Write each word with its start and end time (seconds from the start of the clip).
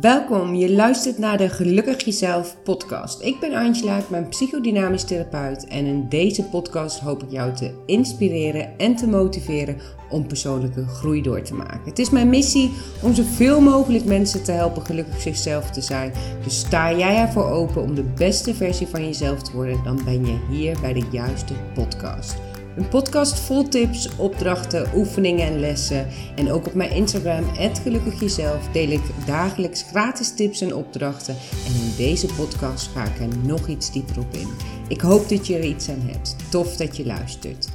Welkom, 0.00 0.54
je 0.54 0.72
luistert 0.72 1.18
naar 1.18 1.38
de 1.38 1.48
Gelukkig 1.48 2.04
Jezelf 2.04 2.56
podcast. 2.62 3.22
Ik 3.22 3.40
ben 3.40 3.54
Angela, 3.54 3.98
ik 3.98 4.08
ben 4.08 4.28
psychodynamisch 4.28 5.04
therapeut 5.04 5.66
en 5.66 5.84
in 5.84 6.08
deze 6.08 6.44
podcast 6.44 6.98
hoop 6.98 7.22
ik 7.22 7.30
jou 7.30 7.54
te 7.54 7.74
inspireren 7.86 8.78
en 8.78 8.96
te 8.96 9.06
motiveren 9.06 9.76
om 10.10 10.26
persoonlijke 10.26 10.86
groei 10.86 11.22
door 11.22 11.42
te 11.42 11.54
maken. 11.54 11.84
Het 11.84 11.98
is 11.98 12.10
mijn 12.10 12.28
missie 12.28 12.72
om 13.02 13.14
zoveel 13.14 13.60
mogelijk 13.60 14.04
mensen 14.04 14.44
te 14.44 14.52
helpen 14.52 14.86
gelukkig 14.86 15.20
zichzelf 15.20 15.70
te 15.70 15.80
zijn. 15.80 16.12
Dus 16.44 16.58
sta 16.58 16.96
jij 16.96 17.16
ervoor 17.16 17.50
open 17.50 17.82
om 17.82 17.94
de 17.94 18.04
beste 18.04 18.54
versie 18.54 18.86
van 18.86 19.04
jezelf 19.04 19.42
te 19.42 19.52
worden, 19.52 19.84
dan 19.84 20.00
ben 20.04 20.26
je 20.26 20.38
hier 20.50 20.80
bij 20.80 20.92
de 20.92 21.04
juiste 21.10 21.54
podcast. 21.74 22.45
Een 22.76 22.88
podcast 22.88 23.40
vol 23.40 23.68
tips, 23.68 24.16
opdrachten, 24.16 24.88
oefeningen 24.94 25.46
en 25.46 25.60
lessen. 25.60 26.06
En 26.34 26.50
ook 26.50 26.66
op 26.66 26.74
mijn 26.74 26.90
Instagram, 26.90 27.44
Gelukkig 27.82 28.20
Jezelf, 28.20 28.68
deel 28.68 28.88
ik 28.88 29.00
dagelijks 29.26 29.82
gratis 29.82 30.34
tips 30.34 30.60
en 30.60 30.74
opdrachten. 30.74 31.34
En 31.66 31.74
in 31.74 31.96
deze 31.96 32.26
podcast 32.26 32.86
ga 32.86 33.04
ik 33.04 33.18
er 33.20 33.38
nog 33.38 33.68
iets 33.68 33.92
dieper 33.92 34.18
op 34.18 34.32
in. 34.32 34.48
Ik 34.88 35.00
hoop 35.00 35.28
dat 35.28 35.46
je 35.46 35.56
er 35.56 35.64
iets 35.64 35.88
aan 35.88 36.00
hebt. 36.00 36.50
Tof 36.50 36.76
dat 36.76 36.96
je 36.96 37.06
luistert. 37.06 37.68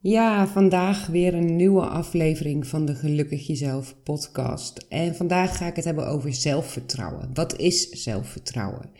Ja, 0.00 0.46
vandaag 0.46 1.06
weer 1.06 1.34
een 1.34 1.56
nieuwe 1.56 1.86
aflevering 1.86 2.66
van 2.66 2.84
de 2.84 2.94
Gelukkig 2.94 3.46
Jezelf 3.46 3.94
podcast. 4.02 4.86
En 4.88 5.14
vandaag 5.14 5.56
ga 5.56 5.66
ik 5.66 5.76
het 5.76 5.84
hebben 5.84 6.06
over 6.06 6.34
zelfvertrouwen. 6.34 7.30
Wat 7.34 7.58
is 7.58 7.88
zelfvertrouwen? 7.88 8.90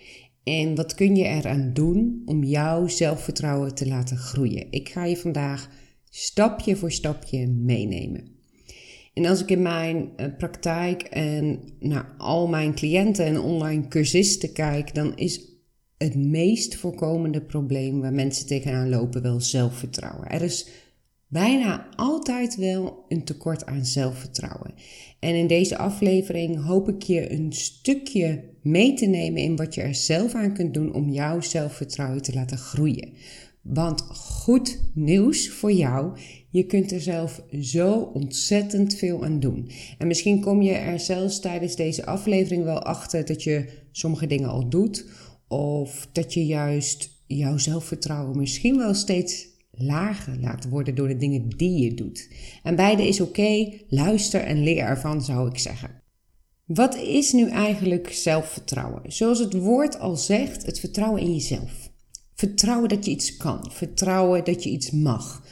En 0.45 0.75
wat 0.75 0.95
kun 0.95 1.17
je 1.17 1.25
eraan 1.25 1.71
doen 1.73 2.23
om 2.27 2.45
jouw 2.45 2.89
zelfvertrouwen 2.89 3.75
te 3.75 3.87
laten 3.87 4.17
groeien? 4.17 4.67
Ik 4.71 4.89
ga 4.89 5.05
je 5.05 5.17
vandaag 5.17 5.71
stapje 6.11 6.77
voor 6.77 6.93
stapje 6.93 7.47
meenemen. 7.47 8.33
En 9.15 9.27
als 9.27 9.43
ik 9.43 9.51
in 9.51 9.63
mijn 9.63 10.09
eh, 10.17 10.27
praktijk 10.39 11.03
en 11.03 11.61
naar 11.81 12.15
al 12.19 12.47
mijn 12.47 12.75
cliënten 12.75 13.25
en 13.25 13.41
online 13.41 13.89
cursisten 13.89 14.53
kijk, 14.53 14.95
dan 14.95 15.17
is 15.17 15.41
het 15.99 16.15
meest 16.15 16.77
voorkomende 16.77 17.41
probleem 17.41 18.01
waar 18.01 18.13
mensen 18.13 18.47
tegenaan 18.47 18.89
lopen 18.89 19.23
wel 19.23 19.41
zelfvertrouwen. 19.41 20.29
Er 20.29 20.43
is 20.43 20.69
bijna 21.35 21.89
altijd 21.97 22.57
wel 22.57 23.05
een 23.09 23.25
tekort 23.25 23.67
aan 23.67 23.85
zelfvertrouwen. 23.85 24.75
En 25.19 25.35
in 25.35 25.47
deze 25.47 25.79
aflevering 25.79 26.65
hoop 26.65 26.89
ik 26.89 27.03
je 27.03 27.33
een 27.33 27.53
stukje 27.53 28.45
mee 28.63 28.95
te 28.95 29.07
nemen 29.07 29.43
in 29.43 29.57
wat 29.57 29.75
je 29.75 29.81
er 29.81 29.95
zelf 29.95 30.35
aan 30.35 30.55
kunt 30.55 30.75
doen 30.75 30.95
om 30.95 31.11
jouw 31.11 31.41
zelfvertrouwen 31.41 32.23
te 32.23 32.35
laten 32.35 32.59
groeien. 32.59 33.13
Want 33.63 34.01
goed 34.11 34.81
nieuws 34.95 35.49
voor 35.49 35.73
jou, 35.73 36.19
je 36.51 36.67
kunt 36.67 36.93
er 36.93 37.01
zelf 37.01 37.43
zo 37.61 37.93
ontzettend 37.95 38.95
veel 38.95 39.25
aan 39.25 39.41
doen. 39.41 39.71
En 39.99 40.07
misschien 40.07 40.41
kom 40.41 40.63
je 40.63 40.73
er 40.73 41.01
zelfs 41.01 41.41
tijdens 41.41 41.77
deze 41.77 42.07
aflevering 42.07 42.65
wel 42.65 42.83
achter 42.83 43.25
dat 43.25 43.43
je 43.43 43.69
sommige 43.93 44.27
dingen 44.27 44.49
al 44.49 44.69
doet, 44.69 45.07
of 45.49 46.09
dat 46.13 46.35
je 46.35 46.47
juist 46.47 47.11
jouw 47.27 47.59
zelfvertrouwen 47.59 48.39
misschien 48.39 48.77
wel 48.77 48.95
steeds 48.95 49.53
lager 49.77 50.41
laat 50.41 50.69
worden 50.69 50.95
door 50.95 51.09
de 51.09 51.17
dingen 51.17 51.49
die 51.49 51.83
je 51.85 51.95
doet. 51.95 52.29
En 52.63 52.77
beide 52.77 53.09
is 53.09 53.21
oké, 53.21 53.73
luister 53.89 54.41
en 54.41 54.63
leer 54.63 54.85
ervan 54.85 55.23
zou 55.23 55.49
ik 55.49 55.59
zeggen. 55.59 56.03
Wat 56.65 56.97
is 56.97 57.33
nu 57.33 57.49
eigenlijk 57.49 58.13
zelfvertrouwen? 58.13 59.13
Zoals 59.13 59.39
het 59.39 59.53
woord 59.53 59.99
al 59.99 60.17
zegt, 60.17 60.67
het 60.67 60.81
vertrouwen 60.81 61.23
in 61.23 61.33
jezelf. 61.33 61.93
Vertrouwen 62.35 62.89
dat 62.89 63.05
je 63.05 63.11
iets 63.11 63.37
kan, 63.37 63.71
vertrouwen 63.73 64.45
dat 64.45 64.63
je 64.63 64.71
iets 64.71 64.91
mag. 64.91 65.47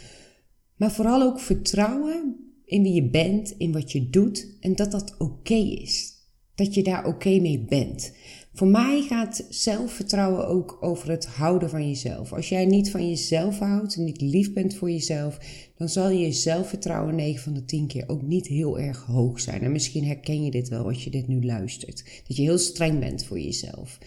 Maar 0.77 0.93
vooral 0.93 1.23
ook 1.23 1.41
vertrouwen 1.41 2.37
in 2.65 2.83
wie 2.83 2.93
je 2.93 3.11
bent, 3.11 3.55
in 3.59 3.73
wat 3.73 3.93
je 3.93 4.11
doet 4.11 4.57
en 4.61 4.77
dat 4.77 4.91
dat 4.91 5.15
oké 5.19 5.55
is. 5.55 6.13
Dat 6.55 6.75
je 6.75 6.83
daar 6.83 7.07
oké 7.07 7.41
mee 7.41 7.59
bent. 7.59 8.13
Voor 8.55 8.67
mij 8.67 9.03
gaat 9.03 9.47
zelfvertrouwen 9.49 10.47
ook 10.47 10.79
over 10.81 11.11
het 11.11 11.27
houden 11.27 11.71
van 11.71 11.89
jezelf. 11.89 12.33
Als 12.33 12.49
jij 12.49 12.67
niet 12.67 12.91
van 12.91 13.09
jezelf 13.09 13.59
houdt 13.59 13.97
en 13.97 14.05
niet 14.05 14.21
lief 14.21 14.53
bent 14.53 14.75
voor 14.75 14.91
jezelf, 14.91 15.39
dan 15.77 15.89
zal 15.89 16.11
je 16.11 16.33
zelfvertrouwen 16.33 17.15
9 17.15 17.43
van 17.43 17.55
de 17.55 17.65
10 17.65 17.87
keer 17.87 18.09
ook 18.09 18.23
niet 18.23 18.47
heel 18.47 18.79
erg 18.79 19.05
hoog 19.05 19.41
zijn. 19.41 19.61
En 19.61 19.73
misschien 19.73 20.05
herken 20.05 20.45
je 20.45 20.51
dit 20.51 20.69
wel 20.69 20.85
als 20.85 21.05
je 21.05 21.11
dit 21.11 21.29
nu 21.29 21.45
luistert. 21.45 22.23
Dat 22.27 22.37
je 22.37 22.43
heel 22.43 22.59
streng 22.59 23.01
bent 23.01 23.25
voor 23.25 23.41
jezelf. 23.41 23.99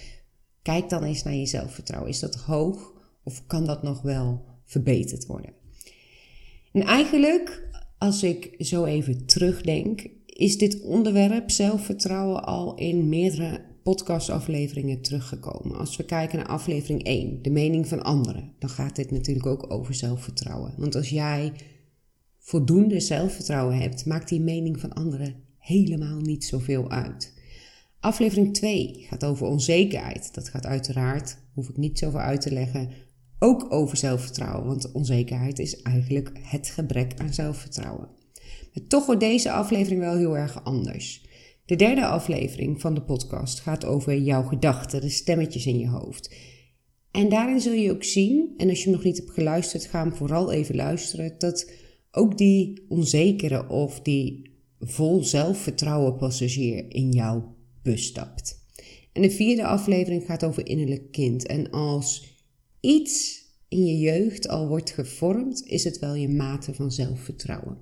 Kijk 0.61 0.89
dan 0.89 1.03
eens 1.03 1.23
naar 1.23 1.35
je 1.35 1.45
zelfvertrouwen. 1.45 2.11
Is 2.11 2.19
dat 2.19 2.35
hoog 2.35 2.93
of 3.23 3.47
kan 3.47 3.65
dat 3.65 3.83
nog 3.83 4.01
wel 4.01 4.45
verbeterd 4.63 5.25
worden? 5.25 5.53
En 6.71 6.81
eigenlijk, 6.81 7.69
als 7.97 8.23
ik 8.23 8.55
zo 8.59 8.85
even 8.85 9.25
terugdenk, 9.25 10.07
is 10.25 10.57
dit 10.57 10.81
onderwerp 10.81 11.51
zelfvertrouwen 11.51 12.43
al 12.43 12.75
in 12.75 13.09
meerdere 13.09 13.73
podcastafleveringen 13.85 15.01
teruggekomen. 15.01 15.77
Als 15.77 15.97
we 15.97 16.05
kijken 16.05 16.37
naar 16.37 16.47
aflevering 16.47 17.03
1, 17.03 17.41
de 17.41 17.49
mening 17.49 17.87
van 17.87 18.03
anderen, 18.03 18.53
dan 18.59 18.69
gaat 18.69 18.95
dit 18.95 19.11
natuurlijk 19.11 19.45
ook 19.45 19.71
over 19.71 19.93
zelfvertrouwen. 19.93 20.73
Want 20.77 20.95
als 20.95 21.09
jij 21.09 21.53
voldoende 22.39 22.99
zelfvertrouwen 22.99 23.77
hebt, 23.77 24.05
maakt 24.05 24.29
die 24.29 24.41
mening 24.41 24.79
van 24.79 24.93
anderen 24.93 25.35
helemaal 25.57 26.19
niet 26.19 26.45
zoveel 26.45 26.89
uit. 26.89 27.33
Aflevering 27.99 28.53
2 28.53 29.05
gaat 29.09 29.25
over 29.25 29.47
onzekerheid. 29.47 30.33
Dat 30.33 30.49
gaat 30.49 30.65
uiteraard, 30.65 31.37
hoef 31.53 31.69
ik 31.69 31.77
niet 31.77 31.99
zoveel 31.99 32.19
uit 32.19 32.41
te 32.41 32.51
leggen, 32.51 32.89
ook 33.39 33.73
over 33.73 33.97
zelfvertrouwen. 33.97 34.67
Want 34.67 34.91
onzekerheid 34.91 35.59
is 35.59 35.81
eigenlijk 35.81 36.31
het 36.41 36.67
gebrek 36.67 37.19
aan 37.19 37.33
zelfvertrouwen. 37.33 38.07
Maar 38.73 38.87
toch 38.87 39.05
wordt 39.05 39.21
deze 39.21 39.51
aflevering 39.51 40.01
wel 40.01 40.15
heel 40.15 40.37
erg 40.37 40.63
anders. 40.63 41.24
De 41.65 41.75
derde 41.75 42.05
aflevering 42.05 42.81
van 42.81 42.93
de 42.93 43.01
podcast 43.01 43.59
gaat 43.59 43.85
over 43.85 44.17
jouw 44.17 44.43
gedachten, 44.43 45.01
de 45.01 45.09
stemmetjes 45.09 45.65
in 45.65 45.79
je 45.79 45.87
hoofd. 45.87 46.35
En 47.11 47.29
daarin 47.29 47.61
zul 47.61 47.73
je 47.73 47.91
ook 47.91 48.03
zien, 48.03 48.53
en 48.57 48.69
als 48.69 48.83
je 48.83 48.89
nog 48.89 49.03
niet 49.03 49.17
hebt 49.17 49.31
geluisterd, 49.31 49.85
ga 49.85 49.99
hem 49.99 50.13
vooral 50.13 50.51
even 50.51 50.75
luisteren, 50.75 51.35
dat 51.37 51.71
ook 52.11 52.37
die 52.37 52.85
onzekere 52.87 53.69
of 53.69 54.01
die 54.01 54.51
vol 54.79 55.23
zelfvertrouwen 55.23 56.15
passagier 56.15 56.85
in 56.93 57.11
jouw 57.11 57.55
bus 57.81 58.05
stapt. 58.05 58.63
En 59.13 59.21
de 59.21 59.31
vierde 59.31 59.65
aflevering 59.65 60.25
gaat 60.25 60.43
over 60.43 60.67
innerlijk 60.67 61.11
kind. 61.11 61.45
En 61.45 61.71
als 61.71 62.39
iets 62.79 63.43
in 63.67 63.85
je 63.85 63.97
jeugd 63.97 64.47
al 64.47 64.67
wordt 64.67 64.91
gevormd, 64.91 65.63
is 65.65 65.83
het 65.83 65.99
wel 65.99 66.15
je 66.15 66.29
mate 66.29 66.73
van 66.73 66.91
zelfvertrouwen. 66.91 67.77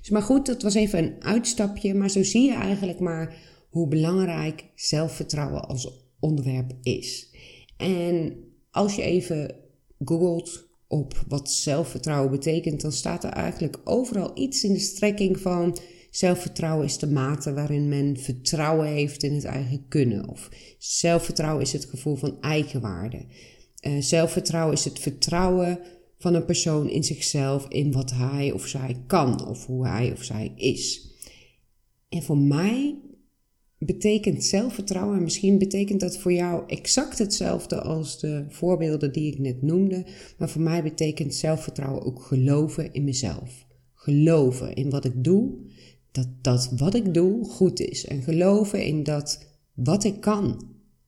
Dus 0.00 0.10
maar 0.10 0.22
goed, 0.22 0.46
dat 0.46 0.62
was 0.62 0.74
even 0.74 0.98
een 0.98 1.22
uitstapje. 1.22 1.94
Maar 1.94 2.10
zo 2.10 2.22
zie 2.22 2.42
je 2.42 2.54
eigenlijk 2.54 3.00
maar 3.00 3.36
hoe 3.70 3.88
belangrijk 3.88 4.64
zelfvertrouwen 4.74 5.68
als 5.68 6.06
onderwerp 6.20 6.72
is. 6.82 7.28
En 7.76 8.36
als 8.70 8.94
je 8.94 9.02
even 9.02 9.54
googelt 10.04 10.68
op 10.86 11.24
wat 11.28 11.50
zelfvertrouwen 11.50 12.30
betekent, 12.30 12.80
dan 12.80 12.92
staat 12.92 13.24
er 13.24 13.30
eigenlijk 13.30 13.80
overal 13.84 14.30
iets 14.34 14.64
in 14.64 14.72
de 14.72 14.78
strekking 14.78 15.40
van 15.40 15.78
zelfvertrouwen 16.10 16.84
is 16.84 16.98
de 16.98 17.06
mate 17.06 17.52
waarin 17.52 17.88
men 17.88 18.16
vertrouwen 18.16 18.86
heeft 18.86 19.22
in 19.22 19.34
het 19.34 19.44
eigen 19.44 19.88
kunnen. 19.88 20.28
Of 20.28 20.48
zelfvertrouwen 20.78 21.62
is 21.62 21.72
het 21.72 21.84
gevoel 21.84 22.16
van 22.16 22.40
eigenwaarde. 22.40 23.26
Uh, 23.86 24.00
zelfvertrouwen 24.00 24.74
is 24.74 24.84
het 24.84 24.98
vertrouwen 24.98 25.80
van 26.18 26.34
een 26.34 26.44
persoon 26.44 26.88
in 26.88 27.04
zichzelf, 27.04 27.68
in 27.68 27.92
wat 27.92 28.10
hij 28.10 28.52
of 28.52 28.66
zij 28.66 29.02
kan 29.06 29.46
of 29.46 29.66
hoe 29.66 29.86
hij 29.86 30.12
of 30.12 30.22
zij 30.22 30.52
is. 30.56 31.08
En 32.08 32.22
voor 32.22 32.38
mij 32.38 32.96
betekent 33.78 34.44
zelfvertrouwen, 34.44 35.16
en 35.16 35.22
misschien 35.22 35.58
betekent 35.58 36.00
dat 36.00 36.18
voor 36.18 36.32
jou 36.32 36.62
exact 36.66 37.18
hetzelfde 37.18 37.80
als 37.80 38.20
de 38.20 38.44
voorbeelden 38.48 39.12
die 39.12 39.32
ik 39.32 39.38
net 39.38 39.62
noemde, 39.62 40.06
maar 40.38 40.48
voor 40.48 40.62
mij 40.62 40.82
betekent 40.82 41.34
zelfvertrouwen 41.34 42.04
ook 42.04 42.22
geloven 42.22 42.92
in 42.92 43.04
mezelf. 43.04 43.66
Geloven 43.94 44.74
in 44.74 44.90
wat 44.90 45.04
ik 45.04 45.24
doe, 45.24 45.56
dat 46.12 46.28
dat 46.42 46.70
wat 46.76 46.94
ik 46.94 47.14
doe 47.14 47.44
goed 47.44 47.80
is. 47.80 48.06
En 48.06 48.22
geloven 48.22 48.84
in 48.84 49.02
dat 49.02 49.46
wat 49.74 50.04
ik 50.04 50.20
kan 50.20 50.62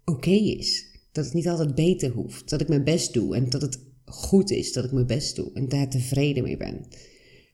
oké 0.04 0.30
is. 0.30 0.86
Dat 1.12 1.24
het 1.24 1.34
niet 1.34 1.48
altijd 1.48 1.74
beter 1.74 2.10
hoeft. 2.10 2.50
Dat 2.50 2.60
ik 2.60 2.68
mijn 2.68 2.84
best 2.84 3.12
doe 3.12 3.34
en 3.36 3.50
dat 3.50 3.62
het 3.62 3.89
goed 4.12 4.50
is, 4.50 4.72
dat 4.72 4.84
ik 4.84 4.92
mijn 4.92 5.06
best 5.06 5.36
doe 5.36 5.50
en 5.54 5.68
daar 5.68 5.88
tevreden 5.88 6.42
mee 6.42 6.56
ben. 6.56 6.86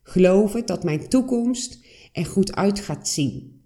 Geloven 0.03 0.67
dat 0.67 0.85
mijn 0.85 1.09
toekomst 1.09 1.79
er 2.13 2.27
goed 2.27 2.55
uit 2.55 2.81
gaat 2.81 3.09
zien. 3.09 3.63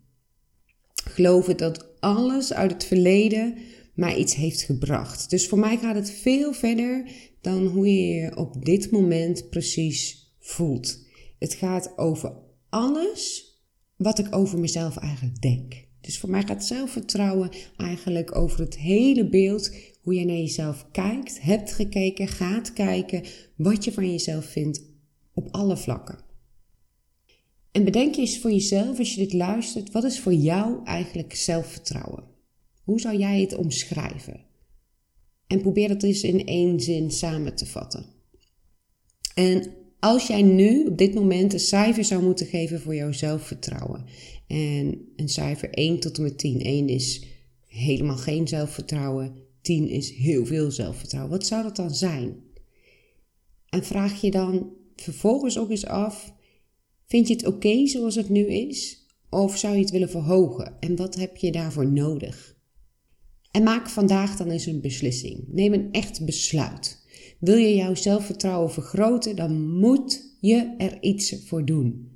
Geloven 1.05 1.57
dat 1.57 2.01
alles 2.01 2.53
uit 2.53 2.73
het 2.73 2.85
verleden 2.85 3.55
mij 3.95 4.17
iets 4.17 4.35
heeft 4.35 4.63
gebracht. 4.63 5.31
Dus 5.31 5.49
voor 5.49 5.59
mij 5.59 5.77
gaat 5.79 5.95
het 5.95 6.11
veel 6.11 6.53
verder 6.53 7.11
dan 7.41 7.67
hoe 7.67 7.87
je 7.87 8.15
je 8.15 8.37
op 8.37 8.65
dit 8.65 8.91
moment 8.91 9.51
precies 9.51 10.33
voelt. 10.39 10.99
Het 11.39 11.55
gaat 11.55 11.99
over 11.99 12.33
alles 12.69 13.55
wat 13.97 14.19
ik 14.19 14.35
over 14.37 14.59
mezelf 14.59 14.97
eigenlijk 14.97 15.41
denk. 15.43 15.89
Dus 16.01 16.19
voor 16.19 16.31
mij 16.31 16.43
gaat 16.43 16.65
zelfvertrouwen 16.65 17.51
eigenlijk 17.77 18.37
over 18.37 18.61
het 18.61 18.79
hele 18.79 19.29
beeld 19.29 19.71
hoe 20.03 20.15
je 20.15 20.25
naar 20.25 20.37
jezelf 20.37 20.87
kijkt, 20.93 21.41
hebt 21.41 21.73
gekeken, 21.73 22.29
gaat 22.29 22.73
kijken, 22.73 23.23
wat 23.57 23.85
je 23.85 23.93
van 23.93 24.11
jezelf 24.11 24.45
vindt 24.45 24.83
op 25.35 25.49
alle 25.51 25.77
vlakken. 25.77 26.19
En 27.73 27.85
bedenk 27.85 28.17
eens 28.17 28.39
voor 28.39 28.51
jezelf, 28.51 28.99
als 28.99 29.15
je 29.15 29.21
dit 29.21 29.33
luistert, 29.33 29.91
wat 29.91 30.05
is 30.05 30.21
voor 30.21 30.35
jou 30.35 30.85
eigenlijk 30.85 31.35
zelfvertrouwen? 31.35 32.25
Hoe 32.83 33.01
zou 33.01 33.19
jij 33.19 33.41
het 33.41 33.55
omschrijven? 33.55 34.45
En 35.47 35.61
probeer 35.61 35.89
het 35.89 36.03
eens 36.03 36.23
in 36.23 36.47
één 36.47 36.81
zin 36.81 37.11
samen 37.11 37.55
te 37.55 37.67
vatten. 37.67 38.05
En 39.35 39.73
als 40.01 40.27
jij 40.27 40.43
nu 40.43 40.87
op 40.87 40.99
dit 40.99 41.15
moment 41.15 41.53
een 41.53 41.61
cijfer 41.61 42.05
zou 42.05 42.23
moeten 42.23 42.47
geven 42.47 42.81
voor 42.81 42.95
jouw 42.95 43.13
zelfvertrouwen. 43.13 44.05
En 44.47 45.13
een 45.17 45.29
cijfer 45.29 45.71
1 45.71 46.01
tot 46.01 46.17
en 46.17 46.23
met 46.23 46.39
10. 46.39 46.61
1 46.61 46.89
is 46.89 47.25
helemaal 47.67 48.17
geen 48.17 48.49
zelfvertrouwen. 48.49 49.35
10 49.63 49.89
is 49.89 50.11
heel 50.11 50.47
veel 50.47 50.71
zelfvertrouwen. 50.71 51.33
Wat 51.33 51.47
zou 51.47 51.63
dat 51.63 51.77
dan 51.77 51.95
zijn? 51.95 52.37
En 53.69 53.85
vraag 53.85 54.21
je 54.21 54.31
dan 54.31 54.73
vervolgens 54.97 55.59
ook 55.59 55.71
eens 55.71 55.87
af: 55.87 56.35
vind 57.07 57.29
je 57.29 57.35
het 57.35 57.47
oké 57.47 57.87
zoals 57.87 58.15
het 58.15 58.29
nu 58.29 58.47
is? 58.47 59.07
Of 59.31 59.57
zou 59.57 59.75
je 59.75 59.81
het 59.81 59.91
willen 59.91 60.11
verhogen? 60.11 60.77
En 60.81 60.97
wat 60.97 61.15
heb 61.15 61.37
je 61.37 61.53
daarvoor 61.53 61.93
nodig? 61.93 62.59
En 63.51 63.63
maak 63.63 63.89
vandaag 63.89 64.37
dan 64.37 64.51
eens 64.51 64.67
een 64.67 64.81
beslissing. 64.81 65.45
Neem 65.49 65.73
een 65.73 65.93
echt 65.93 66.25
besluit. 66.25 67.00
Wil 67.41 67.57
je 67.57 67.75
jouw 67.75 67.95
zelfvertrouwen 67.95 68.71
vergroten, 68.71 69.37
dan 69.37 69.79
moet 69.79 70.37
je 70.41 70.75
er 70.79 71.03
iets 71.03 71.37
voor 71.47 71.65
doen. 71.65 72.09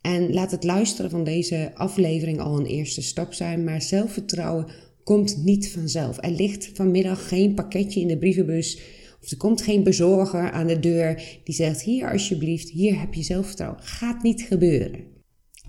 En 0.00 0.32
laat 0.32 0.50
het 0.50 0.64
luisteren 0.64 1.10
van 1.10 1.24
deze 1.24 1.70
aflevering 1.74 2.40
al 2.40 2.58
een 2.58 2.66
eerste 2.66 3.02
stap 3.02 3.32
zijn, 3.34 3.64
maar 3.64 3.82
zelfvertrouwen 3.82 4.66
komt 5.04 5.44
niet 5.44 5.70
vanzelf. 5.70 6.16
Er 6.20 6.30
ligt 6.30 6.70
vanmiddag 6.74 7.28
geen 7.28 7.54
pakketje 7.54 8.00
in 8.00 8.08
de 8.08 8.18
brievenbus 8.18 8.80
of 9.22 9.30
er 9.30 9.36
komt 9.36 9.62
geen 9.62 9.82
bezorger 9.82 10.50
aan 10.50 10.66
de 10.66 10.78
deur 10.78 11.40
die 11.44 11.54
zegt: 11.54 11.82
Hier 11.82 12.10
alsjeblieft, 12.10 12.70
hier 12.70 13.00
heb 13.00 13.14
je 13.14 13.22
zelfvertrouwen. 13.22 13.82
Gaat 13.82 14.22
niet 14.22 14.42
gebeuren. 14.42 15.17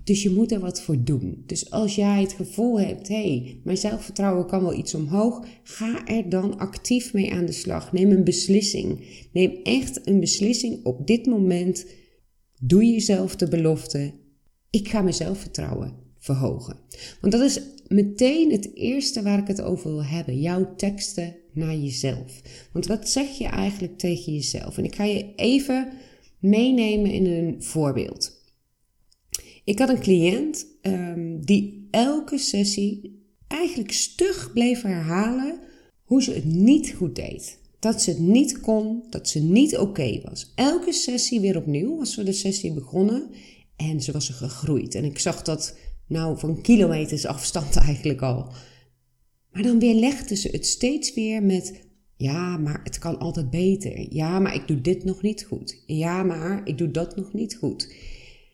Dus 0.10 0.24
je 0.24 0.30
moet 0.30 0.52
er 0.52 0.60
wat 0.60 0.82
voor 0.82 1.04
doen. 1.04 1.44
Dus 1.46 1.72
als 1.72 1.96
jij 1.96 2.22
het 2.22 2.34
gevoel 2.34 2.80
hebt, 2.80 3.08
hé, 3.08 3.16
hey, 3.16 3.62
mijn 3.64 3.78
zelfvertrouwen 3.78 4.48
kan 4.48 4.62
wel 4.62 4.78
iets 4.78 4.94
omhoog, 4.94 5.46
ga 5.64 6.06
er 6.06 6.30
dan 6.30 6.58
actief 6.58 7.14
mee 7.14 7.34
aan 7.34 7.46
de 7.46 7.52
slag. 7.52 7.94
Neem 7.94 8.12
een 8.12 8.24
beslissing. 8.24 9.00
Neem 9.34 9.60
echt 9.64 10.08
een 10.08 10.20
beslissing 10.20 10.86
op 10.86 11.08
dit 11.08 11.26
moment. 11.26 11.86
Doe 12.62 12.86
jezelf 12.86 13.36
de 13.36 13.48
belofte. 13.48 14.14
Ik 14.70 14.88
ga 14.88 15.02
mijn 15.02 15.14
zelfvertrouwen 15.14 15.94
verhogen. 16.20 16.78
Want 17.22 17.34
dat 17.34 17.42
is 17.42 17.62
meteen 17.88 18.52
het 18.52 18.76
eerste 18.76 19.22
waar 19.22 19.40
ik 19.40 19.48
het 19.48 19.62
over 19.62 19.90
wil 19.92 20.06
hebben. 20.06 20.40
Jouw 20.40 20.76
teksten 20.76 21.36
naar 21.54 21.76
jezelf. 21.76 22.42
Want 22.74 22.86
wat 22.86 23.10
zeg 23.10 23.38
je 23.38 23.48
eigenlijk 23.48 23.98
tegen 23.98 24.34
jezelf? 24.34 24.78
En 24.78 24.84
ik 24.84 24.96
ga 24.96 25.04
je 25.04 25.36
even 25.36 25.88
meenemen 26.40 27.12
in 27.12 27.26
een 27.26 27.64
voorbeeld. 27.64 28.39
Ik 29.64 29.80
had 29.80 29.90
een 29.90 30.00
cliënt 30.00 30.66
um, 30.82 31.46
die 31.46 31.88
elke 31.92 32.38
sessie 32.38 33.24
eigenlijk 33.48 33.92
stug 33.92 34.54
bleef 34.54 34.82
herhalen 34.82 35.60
hoe 36.04 36.24
ze 36.24 36.34
het 36.34 36.46
niet 36.46 36.94
goed 36.98 37.16
deed. 37.16 37.60
Dat 37.80 38.02
ze 38.02 38.10
het 38.10 38.20
niet 38.20 38.60
kon, 38.60 39.04
dat 39.10 39.30
ze 39.30 39.40
niet 39.40 39.78
oké 39.78 40.22
was. 40.24 40.52
Elke 40.56 40.94
sessie 40.94 41.40
weer 41.40 41.58
opnieuw 41.58 42.00
als 42.00 42.16
we 42.16 42.24
de 42.24 42.34
sessie 42.34 42.74
begonnen. 42.74 43.30
En 43.76 44.02
ze 44.02 44.12
was 44.12 44.28
er 44.28 44.34
gegroeid. 44.34 44.96
En 44.96 45.04
ik 45.04 45.20
zag 45.20 45.42
dat 45.42 45.78
nou 46.08 46.40
van 46.40 46.62
kilometers 46.62 47.26
afstand 47.26 47.76
eigenlijk 47.88 48.22
al. 48.22 48.52
Maar 49.52 49.64
dan 49.64 49.80
weer 49.80 49.96
legde 49.96 50.36
ze 50.36 50.50
het 50.52 50.66
steeds 50.66 51.14
weer 51.14 51.44
met 51.44 51.88
ja, 52.18 52.58
maar 52.58 52.80
het 52.84 53.00
kan 53.00 53.20
altijd 53.20 53.50
beter. 53.50 54.14
Ja, 54.14 54.40
maar 54.40 54.56
ik 54.56 54.68
doe 54.68 54.82
dit 54.82 55.04
nog 55.04 55.22
niet 55.22 55.44
goed. 55.44 55.84
Ja, 55.86 56.24
maar 56.24 56.62
ik 56.68 56.78
doe 56.78 56.92
dat 56.92 57.16
nog 57.16 57.34
niet 57.34 57.56
goed. 57.56 57.94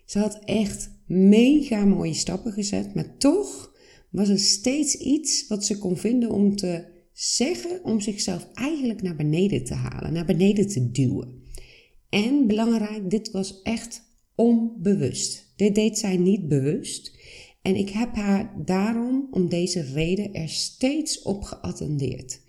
Ze 0.06 0.20
had 0.20 0.40
echt 0.44 0.90
mega 1.08 1.86
mooie 1.86 2.14
stappen 2.14 2.52
gezet, 2.52 2.96
maar 2.96 3.18
toch 3.18 3.74
was 4.10 4.30
er 4.30 4.40
steeds 4.40 4.96
iets 4.96 5.48
wat 5.48 5.66
ze 5.66 5.78
kon 5.78 5.98
vinden 5.98 6.32
om 6.32 6.56
te 6.56 6.86
zeggen, 7.14 7.84
om 7.84 8.02
zichzelf 8.02 8.48
eigenlijk 8.54 9.02
naar 9.02 9.16
beneden 9.16 9.64
te 9.64 9.74
halen, 9.74 10.14
naar 10.14 10.26
beneden 10.26 10.68
te 10.68 10.92
duwen. 10.92 11.44
En 12.10 12.48
belangrijk, 12.48 13.10
dit 13.10 13.32
was 13.32 13.62
echt 13.62 14.02
onbewust. 14.36 15.54
Dit 15.56 15.76
deed 15.76 15.98
zij 15.98 16.18
niet 16.18 16.48
bewust. 16.48 17.18
En 17.62 17.76
ik 17.76 17.90
heb 17.90 18.16
haar 18.16 18.64
daarom, 18.66 19.28
om 19.32 19.50
deze 19.50 19.82
reden, 19.82 20.34
er 20.34 20.50
steeds 20.50 21.22
op 21.22 21.44
geattendeerd. 21.44 22.42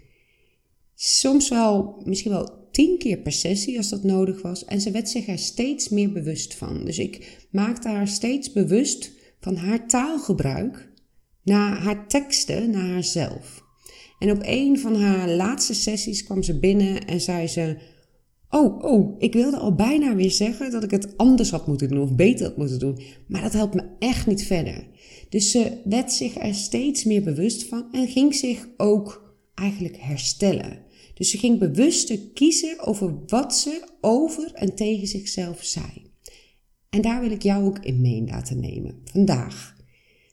Soms 0.95 1.49
wel, 1.49 2.03
misschien 2.05 2.31
wel 2.31 2.66
tien 2.77 2.99
keer 2.99 3.19
per 3.19 3.33
sessie 3.33 3.77
als 3.77 3.89
dat 3.89 4.03
nodig 4.03 4.43
was. 4.43 4.65
En 4.65 4.81
ze 4.81 4.91
werd 4.91 5.09
zich 5.09 5.27
er 5.27 5.39
steeds 5.39 5.89
meer 5.89 6.13
bewust 6.13 6.55
van. 6.55 6.85
Dus 6.85 6.99
ik 6.99 7.47
maakte 7.51 7.89
haar 7.89 8.09
steeds 8.09 8.53
bewust 8.53 9.13
van 9.41 9.57
haar 9.57 9.89
taalgebruik 9.89 10.93
naar 11.43 11.79
haar 11.79 12.09
teksten, 12.09 12.71
naar 12.71 12.89
haarzelf. 12.89 13.65
En 14.19 14.31
op 14.31 14.39
een 14.43 14.79
van 14.79 14.95
haar 14.95 15.29
laatste 15.29 15.75
sessies 15.75 16.25
kwam 16.25 16.43
ze 16.43 16.59
binnen 16.59 17.07
en 17.07 17.21
zei 17.21 17.47
ze: 17.47 17.77
Oh, 18.51 18.85
oh, 18.85 19.15
ik 19.19 19.33
wilde 19.33 19.57
al 19.57 19.75
bijna 19.75 20.15
weer 20.15 20.31
zeggen 20.31 20.71
dat 20.71 20.85
ik 20.85 20.91
het 20.91 21.17
anders 21.17 21.51
had 21.51 21.67
moeten 21.67 21.89
doen 21.89 22.01
of 22.01 22.15
beter 22.15 22.47
had 22.47 22.57
moeten 22.57 22.79
doen. 22.79 23.01
Maar 23.29 23.43
dat 23.43 23.53
helpt 23.53 23.75
me 23.75 23.85
echt 23.99 24.27
niet 24.27 24.45
verder. 24.45 24.87
Dus 25.29 25.51
ze 25.51 25.81
werd 25.85 26.13
zich 26.13 26.37
er 26.37 26.55
steeds 26.55 27.05
meer 27.05 27.23
bewust 27.23 27.65
van 27.65 27.89
en 27.93 28.09
ging 28.09 28.35
zich 28.35 28.69
ook 28.77 29.35
eigenlijk 29.55 29.97
herstellen. 29.97 30.86
Dus 31.17 31.31
ze 31.31 31.39
ging 31.39 31.59
bewuster 31.59 32.19
kiezen 32.35 32.81
over 32.81 33.25
wat 33.27 33.57
ze 33.57 33.89
over 34.01 34.53
en 34.55 34.75
tegen 34.75 35.07
zichzelf 35.07 35.65
zei. 35.65 36.13
En 36.91 37.01
daar 37.01 37.21
wil 37.21 37.31
ik 37.31 37.43
jou 37.43 37.65
ook 37.65 37.79
in 37.79 38.01
mee 38.01 38.25
laten 38.25 38.61
nemen, 38.61 39.01
vandaag. 39.05 39.77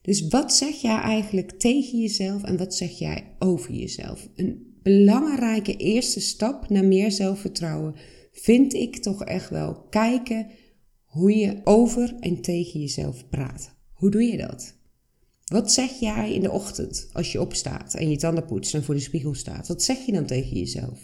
Dus 0.01 0.27
wat 0.27 0.53
zeg 0.53 0.81
jij 0.81 0.97
eigenlijk 0.97 1.51
tegen 1.51 1.99
jezelf 1.99 2.43
en 2.43 2.57
wat 2.57 2.75
zeg 2.75 2.99
jij 2.99 3.35
over 3.39 3.73
jezelf? 3.73 4.29
Een 4.35 4.75
belangrijke 4.81 5.75
eerste 5.75 6.19
stap 6.19 6.69
naar 6.69 6.85
meer 6.85 7.11
zelfvertrouwen 7.11 7.95
vind 8.31 8.73
ik 8.73 8.97
toch 8.97 9.23
echt 9.23 9.49
wel 9.49 9.87
kijken 9.89 10.47
hoe 11.03 11.35
je 11.35 11.61
over 11.63 12.15
en 12.19 12.41
tegen 12.41 12.79
jezelf 12.79 13.29
praat. 13.29 13.75
Hoe 13.93 14.11
doe 14.11 14.23
je 14.23 14.37
dat? 14.37 14.81
Wat 15.53 15.71
zeg 15.71 15.99
jij 15.99 16.33
in 16.33 16.41
de 16.41 16.51
ochtend 16.51 17.09
als 17.11 17.31
je 17.31 17.41
opstaat 17.41 17.93
en 17.93 18.09
je 18.09 18.17
tanden 18.17 18.45
poetst 18.45 18.73
en 18.73 18.83
voor 18.83 18.95
de 18.95 19.01
spiegel 19.01 19.33
staat? 19.33 19.67
Wat 19.67 19.83
zeg 19.83 20.05
je 20.05 20.11
dan 20.11 20.25
tegen 20.25 20.57
jezelf? 20.57 20.99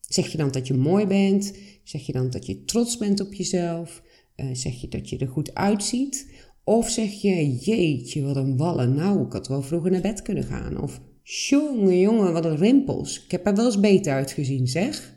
Zeg 0.00 0.32
je 0.32 0.38
dan 0.38 0.50
dat 0.50 0.66
je 0.66 0.74
mooi 0.74 1.06
bent? 1.06 1.52
Zeg 1.84 2.06
je 2.06 2.12
dan 2.12 2.30
dat 2.30 2.46
je 2.46 2.64
trots 2.64 2.96
bent 2.96 3.20
op 3.20 3.34
jezelf? 3.34 4.02
Uh, 4.36 4.46
zeg 4.52 4.80
je 4.80 4.88
dat 4.88 5.08
je 5.08 5.18
er 5.18 5.28
goed 5.28 5.54
uitziet? 5.54 6.26
Of 6.64 6.90
zeg 6.90 7.22
je, 7.22 7.56
jeetje, 7.56 8.22
wat 8.22 8.36
een 8.36 8.56
wallen. 8.56 8.94
Nou, 8.94 9.26
ik 9.26 9.32
had 9.32 9.48
wel 9.48 9.62
vroeger 9.62 9.90
naar 9.90 10.00
bed 10.00 10.22
kunnen 10.22 10.44
gaan. 10.44 10.82
Of, 10.82 11.00
jongen, 11.22 12.00
jongen, 12.00 12.32
wat 12.32 12.44
een 12.44 12.56
rimpels. 12.56 13.24
Ik 13.24 13.30
heb 13.30 13.46
er 13.46 13.54
wel 13.54 13.66
eens 13.66 13.80
beter 13.80 14.12
uitgezien, 14.12 14.68
zeg. 14.68 15.14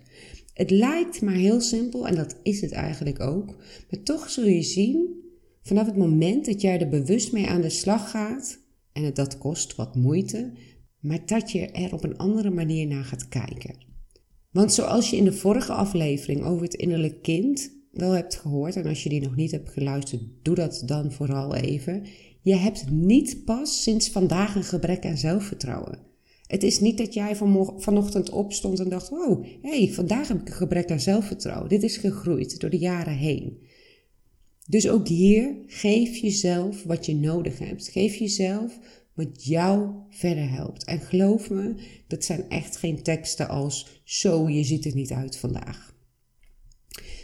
Het 0.53 0.71
lijkt 0.71 1.21
maar 1.21 1.33
heel 1.33 1.61
simpel 1.61 2.07
en 2.07 2.15
dat 2.15 2.35
is 2.43 2.61
het 2.61 2.71
eigenlijk 2.71 3.19
ook. 3.19 3.55
Maar 3.89 4.03
toch 4.03 4.29
zul 4.29 4.45
je 4.45 4.61
zien 4.61 5.20
Vanaf 5.61 5.85
het 5.85 5.97
moment 5.97 6.45
dat 6.45 6.61
jij 6.61 6.79
er 6.79 6.89
bewust 6.89 7.31
mee 7.31 7.47
aan 7.47 7.61
de 7.61 7.69
slag 7.69 8.09
gaat, 8.09 8.59
en 8.93 9.03
het 9.03 9.15
dat 9.15 9.37
kost 9.37 9.75
wat 9.75 9.95
moeite, 9.95 10.51
maar 10.99 11.25
dat 11.25 11.51
je 11.51 11.67
er 11.67 11.93
op 11.93 12.03
een 12.03 12.17
andere 12.17 12.49
manier 12.49 12.87
naar 12.87 13.03
gaat 13.03 13.27
kijken. 13.27 13.75
Want 14.51 14.73
zoals 14.73 15.09
je 15.09 15.17
in 15.17 15.23
de 15.23 15.33
vorige 15.33 15.73
aflevering 15.73 16.43
over 16.43 16.63
het 16.63 16.73
innerlijk 16.73 17.21
kind 17.21 17.71
wel 17.91 18.11
hebt 18.11 18.35
gehoord, 18.35 18.75
en 18.75 18.85
als 18.85 19.03
je 19.03 19.09
die 19.09 19.21
nog 19.21 19.35
niet 19.35 19.51
hebt 19.51 19.69
geluisterd, 19.69 20.21
doe 20.41 20.55
dat 20.55 20.83
dan 20.85 21.11
vooral 21.11 21.55
even. 21.55 22.05
Je 22.41 22.55
hebt 22.55 22.91
niet 22.91 23.45
pas 23.45 23.83
sinds 23.83 24.09
vandaag 24.09 24.55
een 24.55 24.63
gebrek 24.63 25.05
aan 25.05 25.17
zelfvertrouwen. 25.17 25.99
Het 26.47 26.63
is 26.63 26.79
niet 26.79 26.97
dat 26.97 27.13
jij 27.13 27.35
vanochtend 27.77 28.29
opstond 28.29 28.79
en 28.79 28.89
dacht: 28.89 29.09
wow, 29.09 29.43
hé, 29.61 29.77
hey, 29.77 29.93
vandaag 29.93 30.27
heb 30.27 30.41
ik 30.41 30.47
een 30.47 30.53
gebrek 30.53 30.91
aan 30.91 30.99
zelfvertrouwen. 30.99 31.69
Dit 31.69 31.83
is 31.83 31.97
gegroeid 31.97 32.59
door 32.59 32.69
de 32.69 32.77
jaren 32.77 33.17
heen. 33.17 33.57
Dus 34.71 34.89
ook 34.89 35.07
hier 35.07 35.55
geef 35.67 36.17
jezelf 36.17 36.83
wat 36.83 37.05
je 37.05 37.15
nodig 37.15 37.59
hebt. 37.59 37.87
Geef 37.87 38.15
jezelf 38.15 38.79
wat 39.13 39.45
jou 39.45 39.89
verder 40.09 40.49
helpt. 40.49 40.83
En 40.83 40.99
geloof 40.99 41.49
me, 41.49 41.75
dat 42.07 42.23
zijn 42.23 42.49
echt 42.49 42.77
geen 42.77 43.03
teksten 43.03 43.49
als 43.49 44.01
zo, 44.03 44.49
je 44.49 44.63
ziet 44.63 44.85
er 44.85 44.95
niet 44.95 45.11
uit 45.11 45.37
vandaag. 45.37 45.95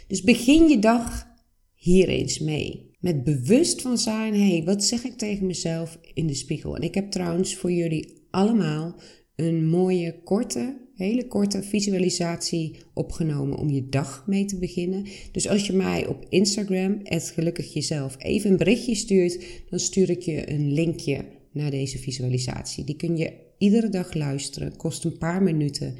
Dus 0.06 0.22
begin 0.22 0.68
je 0.68 0.78
dag 0.78 1.26
hier 1.74 2.08
eens 2.08 2.38
mee. 2.38 2.90
Met 3.00 3.24
bewust 3.24 3.82
van 3.82 3.98
zijn, 3.98 4.34
hé, 4.34 4.48
hey, 4.48 4.64
wat 4.64 4.84
zeg 4.84 5.04
ik 5.04 5.16
tegen 5.16 5.46
mezelf 5.46 5.98
in 6.14 6.26
de 6.26 6.34
spiegel? 6.34 6.76
En 6.76 6.82
ik 6.82 6.94
heb 6.94 7.10
trouwens 7.10 7.56
voor 7.56 7.72
jullie 7.72 8.26
allemaal 8.30 9.00
een 9.36 9.68
mooie 9.68 10.22
korte 10.22 10.87
hele 10.98 11.26
korte 11.26 11.62
visualisatie 11.62 12.76
opgenomen 12.94 13.58
om 13.58 13.70
je 13.70 13.88
dag 13.88 14.24
mee 14.26 14.44
te 14.44 14.58
beginnen. 14.58 15.06
Dus 15.32 15.48
als 15.48 15.66
je 15.66 15.72
mij 15.72 16.06
op 16.06 16.26
Instagram, 16.28 17.00
het 17.02 17.30
gelukkig 17.30 17.72
jezelf, 17.72 18.16
even 18.18 18.50
een 18.50 18.56
berichtje 18.56 18.94
stuurt, 18.94 19.44
dan 19.70 19.78
stuur 19.78 20.10
ik 20.10 20.22
je 20.22 20.50
een 20.50 20.72
linkje 20.72 21.24
naar 21.52 21.70
deze 21.70 21.98
visualisatie. 21.98 22.84
Die 22.84 22.96
kun 22.96 23.16
je 23.16 23.32
iedere 23.58 23.88
dag 23.88 24.14
luisteren, 24.14 24.76
kost 24.76 25.04
een 25.04 25.18
paar 25.18 25.42
minuten, 25.42 25.96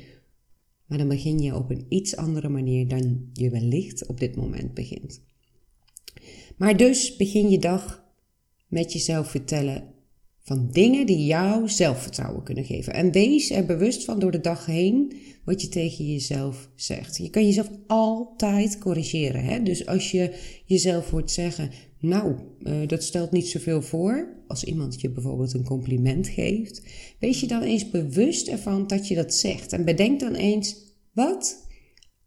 maar 0.86 0.98
dan 0.98 1.08
begin 1.08 1.38
je 1.38 1.54
op 1.54 1.70
een 1.70 1.86
iets 1.88 2.16
andere 2.16 2.48
manier 2.48 2.88
dan 2.88 3.30
je 3.32 3.50
wellicht 3.50 4.06
op 4.06 4.20
dit 4.20 4.36
moment 4.36 4.74
begint. 4.74 5.22
Maar 6.56 6.76
dus 6.76 7.16
begin 7.16 7.50
je 7.50 7.58
dag 7.58 8.04
met 8.68 8.92
jezelf 8.92 9.30
vertellen 9.30 9.96
van 10.48 10.68
dingen 10.72 11.06
die 11.06 11.26
jou 11.26 11.68
zelfvertrouwen 11.68 12.42
kunnen 12.42 12.64
geven. 12.64 12.92
En 12.92 13.12
wees 13.12 13.50
er 13.50 13.66
bewust 13.66 14.04
van 14.04 14.18
door 14.18 14.30
de 14.30 14.40
dag 14.40 14.66
heen 14.66 15.12
wat 15.44 15.62
je 15.62 15.68
tegen 15.68 16.12
jezelf 16.12 16.68
zegt. 16.74 17.16
Je 17.16 17.30
kan 17.30 17.44
jezelf 17.44 17.70
altijd 17.86 18.78
corrigeren. 18.78 19.44
Hè? 19.44 19.62
Dus 19.62 19.86
als 19.86 20.10
je 20.10 20.34
jezelf 20.64 21.10
hoort 21.10 21.30
zeggen, 21.30 21.70
nou, 22.00 22.34
uh, 22.62 22.74
dat 22.86 23.02
stelt 23.02 23.30
niet 23.30 23.48
zoveel 23.48 23.82
voor. 23.82 24.42
Als 24.46 24.64
iemand 24.64 25.00
je 25.00 25.10
bijvoorbeeld 25.10 25.54
een 25.54 25.64
compliment 25.64 26.28
geeft, 26.28 26.82
wees 27.18 27.40
je 27.40 27.46
dan 27.46 27.62
eens 27.62 27.90
bewust 27.90 28.48
ervan 28.48 28.86
dat 28.86 29.08
je 29.08 29.14
dat 29.14 29.34
zegt. 29.34 29.72
En 29.72 29.84
bedenk 29.84 30.20
dan 30.20 30.34
eens, 30.34 30.76
wat 31.12 31.66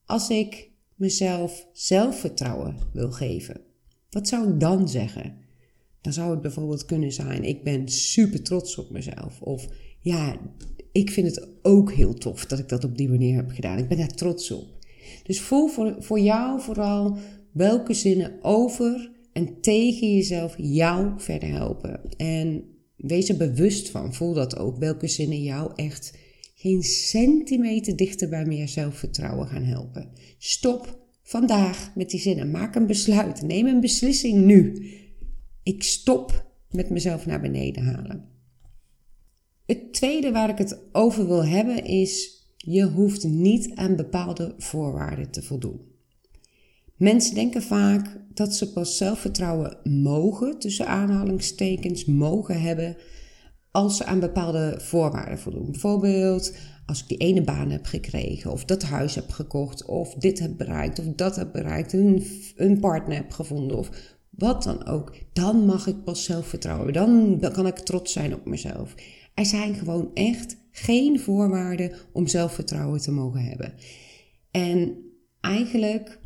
als 0.06 0.30
ik 0.30 0.70
mezelf 0.96 1.68
zelfvertrouwen 1.74 2.75
wil 2.94 3.12
geven? 3.12 3.62
Wat 4.10 4.28
zou 4.28 4.54
ik 4.54 4.60
dan 4.60 4.90
zeggen? 4.90 5.41
Dan 6.01 6.13
zou 6.13 6.31
het 6.31 6.41
bijvoorbeeld 6.41 6.86
kunnen 6.86 7.12
zijn: 7.12 7.43
ik 7.43 7.63
ben 7.63 7.89
super 7.89 8.41
trots 8.41 8.77
op 8.77 8.89
mezelf. 8.89 9.41
Of 9.41 9.67
ja, 10.00 10.38
ik 10.91 11.12
vind 11.12 11.27
het 11.27 11.48
ook 11.62 11.91
heel 11.91 12.13
tof 12.13 12.46
dat 12.46 12.60
ik 12.60 12.70
dat 12.70 12.84
op 12.84 12.98
die 12.98 13.10
manier 13.10 13.36
heb 13.36 13.50
gedaan. 13.51 13.77
Ik 13.77 13.88
ben 13.88 13.98
daar 13.98 14.15
trots 14.15 14.51
op. 14.51 14.79
Dus 15.24 15.41
voel 15.41 15.67
voor, 15.67 15.96
voor 16.00 16.20
jou 16.20 16.62
vooral 16.62 17.17
welke 17.51 17.93
zinnen 17.93 18.38
over 18.41 19.12
en 19.34 19.62
tegen 19.62 20.13
jezelf 20.13 20.55
jou 20.58 21.12
verder 21.17 21.50
helpen. 21.50 22.00
En 22.17 22.63
wees 22.98 23.29
er 23.29 23.38
bewust 23.38 23.89
van. 23.89 24.13
Voel 24.13 24.34
dat 24.34 24.58
ook. 24.58 24.77
Welke 24.77 25.08
zinnen 25.08 25.43
jou 25.43 25.72
echt 25.75 26.17
geen 26.55 26.84
centimeter 26.84 27.96
dichter 27.96 28.29
bij 28.29 28.46
meer 28.46 28.67
zelfvertrouwen 28.67 29.48
gaan 29.48 29.63
helpen. 29.63 30.10
Stop 30.38 31.00
vandaag 31.24 31.91
met 31.96 32.10
die 32.10 32.20
zinnen. 32.20 32.51
Maak 32.51 32.75
een 32.75 32.88
besluit. 32.88 33.41
Neem 33.41 33.67
een 33.67 33.79
beslissing 33.79 34.46
nu. 34.46 34.89
Ik 35.63 35.84
stop 35.84 36.46
met 36.70 36.89
mezelf 36.89 37.25
naar 37.25 37.41
beneden 37.41 37.84
halen. 37.84 38.30
Het 39.65 39.94
tweede 39.94 40.32
waar 40.32 40.50
ik 40.50 40.58
het 40.58 40.80
over 40.91 41.27
wil 41.27 41.46
hebben 41.46 41.86
is: 41.86 42.46
je 42.58 42.84
hoeft 42.84 43.24
niet 43.24 43.75
aan 43.75 43.96
bepaalde 43.96 44.56
voorwaarden 44.58 45.32
te 45.32 45.41
voldoen. 45.41 45.89
Mensen 46.96 47.36
denken 47.36 47.62
vaak 47.62 48.22
dat 48.34 48.56
ze 48.56 48.72
pas 48.72 48.98
zelfvertrouwen 48.98 49.77
mogen, 49.84 50.60
tussen 50.60 50.88
aanhalingstekens, 50.88 52.06
mogen 52.06 52.62
hebben 52.62 52.98
als 53.72 53.98
ze 53.98 54.06
aan 54.06 54.20
bepaalde 54.20 54.80
voorwaarden 54.82 55.39
voldoen. 55.39 55.72
Bijvoorbeeld 55.72 56.56
als 56.86 57.01
ik 57.01 57.08
die 57.08 57.18
ene 57.18 57.41
baan 57.41 57.70
heb 57.70 57.86
gekregen, 57.86 58.51
of 58.51 58.65
dat 58.65 58.84
huis 58.84 59.15
heb 59.15 59.30
gekocht, 59.30 59.86
of 59.86 60.13
dit 60.13 60.39
heb 60.39 60.58
bereikt, 60.58 61.00
of 61.00 61.06
dat 61.15 61.36
heb 61.36 61.51
bereikt, 61.51 61.94
een, 61.94 62.24
een 62.56 62.80
partner 62.80 63.15
heb 63.15 63.32
gevonden, 63.32 63.77
of 63.77 63.89
wat 64.42 64.64
dan 64.64 64.86
ook, 64.86 65.14
dan 65.34 65.66
mag 65.66 65.88
ik 65.88 66.04
pas 66.04 66.24
zelfvertrouwen. 66.24 66.94
Dan, 66.94 67.40
kan 67.54 67.68
ik 67.68 67.80
trots 67.80 68.14
zijn 68.14 68.34
op 68.34 68.46
mezelf. 68.46 68.96
Er 69.34 69.46
zijn 69.46 69.76
gewoon 69.76 70.12
echt 70.14 70.58
geen 70.72 71.20
voorwaarden 71.20 71.92
om 72.14 72.28
zelfvertrouwen 72.28 73.02
te 73.02 73.12
mogen 73.12 73.44
hebben. 73.44 73.74
En 74.52 74.98
eigenlijk 75.42 76.20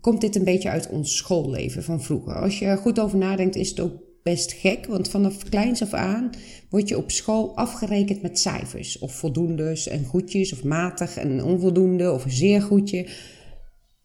komt 0.00 0.20
dit 0.20 0.36
een 0.36 0.44
beetje 0.44 0.70
uit 0.70 0.88
ons 0.88 1.16
schoolleven 1.16 1.82
van 1.82 2.02
vroeger. 2.02 2.34
Als 2.34 2.58
je 2.58 2.64
er 2.64 2.76
goed 2.78 3.00
over 3.00 3.18
nadenkt, 3.18 3.56
is 3.56 3.68
het 3.68 3.80
ook 3.80 3.94
best 4.22 4.52
gek, 4.52 4.86
want 4.86 5.08
vanaf 5.08 5.48
kleins 5.48 5.82
af 5.82 5.92
aan 5.92 6.30
word 6.70 6.88
je 6.88 6.96
op 6.96 7.10
school 7.10 7.56
afgerekend 7.56 8.22
met 8.22 8.38
cijfers. 8.38 8.98
Of 8.98 9.12
voldoendes 9.14 9.88
en 9.88 10.04
goedjes, 10.04 10.52
of 10.52 10.64
matig 10.64 11.16
en 11.16 11.44
onvoldoende, 11.44 12.12
of 12.12 12.24
een 12.24 12.30
zeer 12.30 12.62
goedje. 12.62 13.08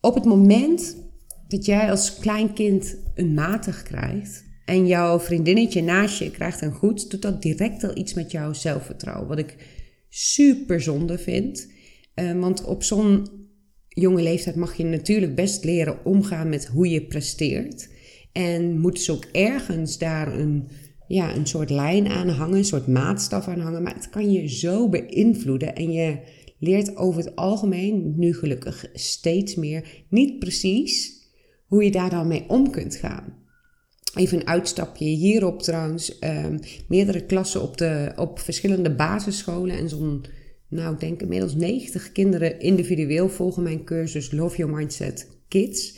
Op 0.01 0.15
het 0.15 0.25
moment 0.25 1.06
dat 1.47 1.65
jij 1.65 1.89
als 1.89 2.19
klein 2.19 2.53
kind 2.53 2.95
een 3.15 3.33
matig 3.33 3.83
krijgt 3.83 4.45
en 4.67 4.87
jouw 4.87 5.19
vriendinnetje 5.19 5.81
naast 5.81 6.19
je 6.19 6.31
krijgt 6.31 6.61
een 6.61 6.73
goed, 6.73 7.09
doet 7.11 7.21
dat 7.21 7.41
direct 7.41 7.83
al 7.83 7.97
iets 7.97 8.13
met 8.13 8.31
jouw 8.31 8.53
zelfvertrouwen. 8.53 9.27
Wat 9.27 9.37
ik 9.37 9.55
super 10.09 10.81
zonde 10.81 11.17
vind. 11.17 11.71
Uh, 12.15 12.39
want 12.39 12.63
op 12.63 12.83
zo'n 12.83 13.27
jonge 13.87 14.21
leeftijd 14.21 14.55
mag 14.55 14.75
je 14.75 14.83
natuurlijk 14.83 15.35
best 15.35 15.63
leren 15.63 16.05
omgaan 16.05 16.49
met 16.49 16.65
hoe 16.65 16.89
je 16.89 17.05
presteert. 17.05 17.89
En 18.31 18.79
moeten 18.79 19.03
ze 19.03 19.11
ook 19.11 19.25
ergens 19.31 19.97
daar 19.97 20.39
een, 20.39 20.67
ja, 21.07 21.35
een 21.35 21.47
soort 21.47 21.69
lijn 21.69 22.07
aan 22.07 22.29
hangen, 22.29 22.57
een 22.57 22.65
soort 22.65 22.87
maatstaf 22.87 23.47
aan 23.47 23.59
hangen. 23.59 23.83
Maar 23.83 23.95
het 23.95 24.09
kan 24.09 24.31
je 24.31 24.49
zo 24.49 24.89
beïnvloeden 24.89 25.75
en 25.75 25.91
je 25.91 26.19
leert 26.59 26.95
over 26.95 27.23
het 27.23 27.35
algemeen, 27.35 28.13
nu 28.17 28.33
gelukkig 28.33 28.85
steeds 28.93 29.55
meer, 29.55 30.05
niet 30.09 30.39
precies 30.39 31.16
hoe 31.67 31.83
je 31.83 31.91
daar 31.91 32.09
dan 32.09 32.27
mee 32.27 32.45
om 32.47 32.71
kunt 32.71 32.95
gaan. 32.95 33.45
Even 34.15 34.39
een 34.39 34.47
uitstapje 34.47 35.05
hierop 35.05 35.61
trouwens. 35.61 36.17
Um, 36.19 36.59
meerdere 36.87 37.25
klassen 37.25 37.61
op, 37.61 37.77
de, 37.77 38.11
op 38.15 38.39
verschillende 38.39 38.95
basisscholen 38.95 39.77
en 39.77 39.89
zo'n, 39.89 40.25
nou 40.69 40.93
ik 40.93 40.99
denk 40.99 41.21
inmiddels 41.21 41.55
90 41.55 42.11
kinderen 42.11 42.59
individueel 42.59 43.29
volgen 43.29 43.63
mijn 43.63 43.83
cursus 43.83 44.31
Love 44.31 44.57
Your 44.57 44.75
Mindset 44.75 45.27
Kids. 45.47 45.97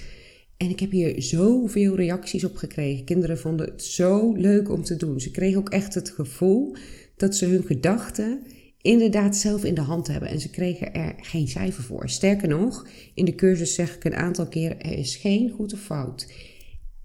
En 0.57 0.69
ik 0.69 0.79
heb 0.79 0.91
hier 0.91 1.21
zoveel 1.21 1.95
reacties 1.95 2.43
op 2.43 2.55
gekregen. 2.55 3.05
Kinderen 3.05 3.37
vonden 3.37 3.65
het 3.65 3.83
zo 3.83 4.33
leuk 4.33 4.69
om 4.69 4.83
te 4.83 4.95
doen. 4.95 5.19
Ze 5.19 5.31
kregen 5.31 5.59
ook 5.59 5.69
echt 5.69 5.93
het 5.93 6.09
gevoel 6.09 6.75
dat 7.17 7.35
ze 7.35 7.45
hun 7.45 7.63
gedachten 7.63 8.41
inderdaad 8.81 9.35
zelf 9.35 9.63
in 9.63 9.73
de 9.73 9.81
hand 9.81 10.07
hebben. 10.07 10.29
En 10.29 10.39
ze 10.39 10.49
kregen 10.49 10.93
er 10.93 11.15
geen 11.21 11.47
cijfer 11.47 11.83
voor. 11.83 12.09
Sterker 12.09 12.47
nog, 12.47 12.87
in 13.13 13.25
de 13.25 13.35
cursus 13.35 13.75
zeg 13.75 13.95
ik 13.95 14.03
een 14.03 14.15
aantal 14.15 14.47
keren: 14.47 14.81
er 14.81 14.97
is 14.97 15.15
geen 15.15 15.49
goed 15.49 15.73
of 15.73 15.79
fout. 15.79 16.31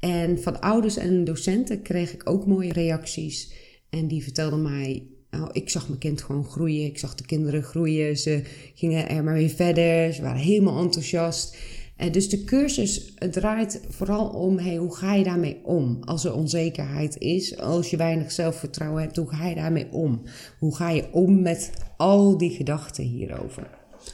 En 0.01 0.43
van 0.43 0.61
ouders 0.61 0.97
en 0.97 1.25
docenten 1.25 1.83
kreeg 1.83 2.13
ik 2.13 2.31
ook 2.31 2.47
mooie 2.47 2.73
reacties. 2.73 3.53
En 3.91 4.09
die 4.09 4.23
vertelden 4.23 4.63
mij: 4.63 5.07
oh, 5.31 5.49
ik 5.53 5.71
zag 5.71 5.89
mijn 5.89 6.01
kind 6.01 6.23
gewoon 6.23 6.45
groeien. 6.45 6.87
Ik 6.87 6.99
zag 6.99 7.15
de 7.15 7.27
kinderen 7.27 7.63
groeien. 7.63 8.17
Ze 8.17 8.43
gingen 8.75 9.09
er 9.09 9.25
maar 9.25 9.35
weer 9.35 9.49
verder. 9.49 10.13
Ze 10.13 10.23
waren 10.23 10.41
helemaal 10.41 10.83
enthousiast. 10.83 11.57
En 11.97 12.13
dus 12.13 12.29
de 12.29 12.45
cursus 12.45 13.15
draait 13.31 13.81
vooral 13.89 14.29
om 14.29 14.59
hey, 14.59 14.77
hoe 14.77 14.97
ga 14.97 15.15
je 15.15 15.25
daarmee 15.25 15.61
om 15.65 15.99
als 16.01 16.25
er 16.25 16.35
onzekerheid 16.35 17.19
is, 17.19 17.59
als 17.59 17.91
je 17.91 17.97
weinig 17.97 18.33
zelfvertrouwen 18.33 19.03
hebt, 19.03 19.17
hoe 19.17 19.29
ga 19.29 19.47
je 19.47 19.55
daarmee 19.55 19.93
om? 19.93 20.23
Hoe 20.59 20.77
ga 20.77 20.91
je 20.91 21.13
om 21.13 21.43
met 21.43 21.73
al 21.97 22.39
die 22.39 22.51
gedachten 22.51 23.05
hierover? 23.05 23.71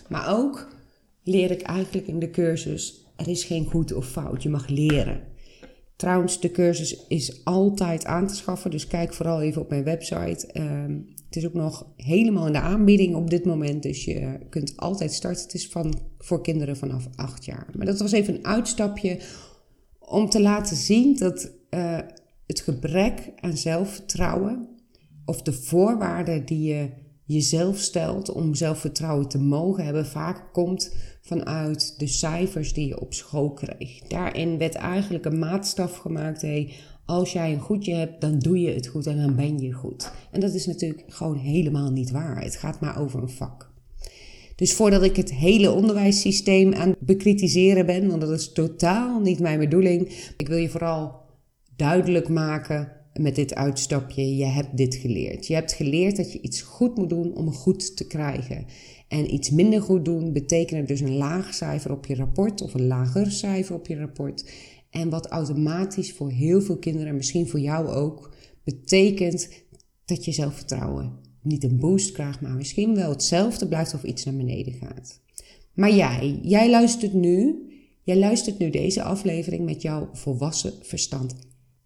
Maar 0.09 0.39
ook 0.39 0.69
leer 1.23 1.51
ik 1.51 1.63
eigenlijk 1.63 2.07
in 2.07 2.19
de 2.19 2.31
cursus, 2.31 3.05
er 3.17 3.29
is 3.29 3.45
geen 3.45 3.65
goed 3.65 3.93
of 3.93 4.07
fout, 4.07 4.43
je 4.43 4.49
mag 4.49 4.69
leren. 4.69 5.21
Trouwens, 5.97 6.41
de 6.41 6.51
cursus 6.51 7.07
is 7.09 7.45
altijd 7.45 8.05
aan 8.05 8.27
te 8.27 8.35
schaffen, 8.35 8.71
dus 8.71 8.87
kijk 8.87 9.15
vooral 9.15 9.41
even 9.41 9.63
op 9.63 9.69
mijn 9.69 9.85
website. 9.85 10.47
Ehm, 10.47 10.99
het 11.31 11.39
is 11.39 11.47
ook 11.47 11.55
nog 11.55 11.87
helemaal 11.97 12.47
in 12.47 12.53
de 12.53 12.61
aanbieding 12.61 13.15
op 13.15 13.31
dit 13.31 13.45
moment, 13.45 13.83
dus 13.83 14.05
je 14.05 14.39
kunt 14.49 14.77
altijd 14.77 15.13
starten. 15.13 15.43
Het 15.43 15.55
is 15.55 15.69
van, 15.69 15.95
voor 16.19 16.43
kinderen 16.43 16.77
vanaf 16.77 17.09
8 17.15 17.45
jaar. 17.45 17.67
Maar 17.77 17.87
dat 17.87 18.01
was 18.01 18.13
even 18.13 18.35
een 18.35 18.47
uitstapje 18.47 19.21
om 19.99 20.29
te 20.29 20.41
laten 20.41 20.77
zien 20.77 21.17
dat 21.17 21.51
uh, 21.71 21.99
het 22.47 22.61
gebrek 22.61 23.33
aan 23.37 23.57
zelfvertrouwen 23.57 24.69
of 25.25 25.43
de 25.43 25.53
voorwaarden 25.53 26.45
die 26.45 26.75
je 26.75 26.89
jezelf 27.33 27.79
stelt 27.79 28.33
om 28.33 28.55
zelfvertrouwen 28.55 29.29
te 29.29 29.39
mogen 29.39 29.85
hebben, 29.85 30.07
vaak 30.07 30.53
komt 30.53 30.95
vanuit 31.21 31.95
de 31.99 32.07
cijfers 32.07 32.73
die 32.73 32.87
je 32.87 33.01
op 33.01 33.15
school 33.15 33.53
kreeg. 33.53 33.99
Daarin 34.09 34.59
werd 34.59 34.75
eigenlijk 34.75 35.25
een 35.25 35.39
maatstaf 35.39 35.97
gemaakt. 35.97 36.43
Hey, 36.43 36.73
als 37.07 37.33
jij 37.33 37.53
een 37.53 37.61
goedje 37.61 37.95
hebt, 37.95 38.21
dan 38.21 38.39
doe 38.39 38.61
je 38.61 38.71
het 38.71 38.87
goed 38.87 39.07
en 39.07 39.17
dan 39.17 39.37
ben 39.37 39.59
je 39.59 39.73
goed. 39.73 40.13
En 40.31 40.41
dat 40.41 40.55
is 40.55 40.67
natuurlijk 40.67 41.03
gewoon 41.07 41.37
helemaal 41.37 41.91
niet 41.91 42.11
waar. 42.11 42.43
Het 42.43 42.57
gaat 42.57 42.81
maar 42.81 43.01
over 43.01 43.23
een 43.23 43.31
vak. 43.31 43.71
Dus 44.57 44.75
voordat 44.75 45.03
ik 45.03 45.17
het 45.17 45.35
hele 45.35 45.71
onderwijssysteem 45.71 46.75
aan 46.75 46.89
het 46.89 47.01
bekritiseren 47.01 47.87
ben, 47.87 48.09
want 48.09 48.21
dat 48.21 48.31
is 48.31 48.53
totaal 48.53 49.21
niet 49.21 49.41
mijn 49.41 49.59
bedoeling, 49.59 50.33
ik 50.37 50.49
wil 50.49 50.59
je 50.59 50.69
vooral 50.69 51.21
duidelijk 51.77 52.29
maken 52.29 53.00
met 53.15 53.35
dit 53.35 53.55
uitstapje, 53.55 54.37
je 54.37 54.45
hebt 54.45 54.77
dit 54.77 54.95
geleerd. 54.95 55.47
Je 55.47 55.55
hebt 55.55 55.73
geleerd 55.73 56.17
dat 56.17 56.33
je 56.33 56.41
iets 56.41 56.63
goed 56.63 56.97
moet 56.97 57.09
doen 57.09 57.37
om 57.37 57.53
goed 57.53 57.97
te 57.97 58.07
krijgen. 58.07 58.67
En 59.09 59.35
iets 59.35 59.51
minder 59.51 59.83
goed 59.83 60.05
doen 60.05 60.33
betekent 60.33 60.89
dus 60.89 61.01
een 61.01 61.17
laag 61.17 61.55
cijfer 61.55 61.93
op 61.93 62.07
je 62.07 62.15
rapport 62.15 62.63
of 62.63 62.75
een 62.75 62.87
lager 62.87 63.31
cijfer 63.31 63.75
op 63.75 63.87
je 63.87 63.97
rapport. 63.97 64.51
En 64.91 65.11
wat 65.11 65.27
automatisch 65.27 66.13
voor 66.13 66.31
heel 66.31 66.63
veel 66.63 66.77
kinderen, 66.77 67.17
misschien 67.17 67.49
voor 67.49 67.61
jou 67.61 67.89
ook, 67.89 68.35
betekent 68.65 69.49
dat 70.05 70.25
je 70.25 70.33
zelfvertrouwen 70.33 71.19
niet 71.43 71.65
een 71.65 71.79
boost 71.79 72.13
krijgt, 72.13 72.41
maar 72.41 72.55
misschien 72.55 72.95
wel 72.95 73.11
hetzelfde 73.11 73.69
blijft 73.69 73.95
of 73.95 74.03
iets 74.03 74.25
naar 74.25 74.37
beneden 74.37 74.73
gaat. 74.73 75.21
Maar 75.75 75.95
jij, 75.95 76.39
jij 76.43 76.71
luistert 76.71 77.13
nu, 77.13 77.57
jij 78.03 78.19
luistert 78.19 78.59
nu 78.59 78.71
deze 78.71 79.03
aflevering 79.03 79.65
met 79.65 79.83
jouw 79.83 80.09
volwassen 80.13 80.73
verstand. 80.83 81.35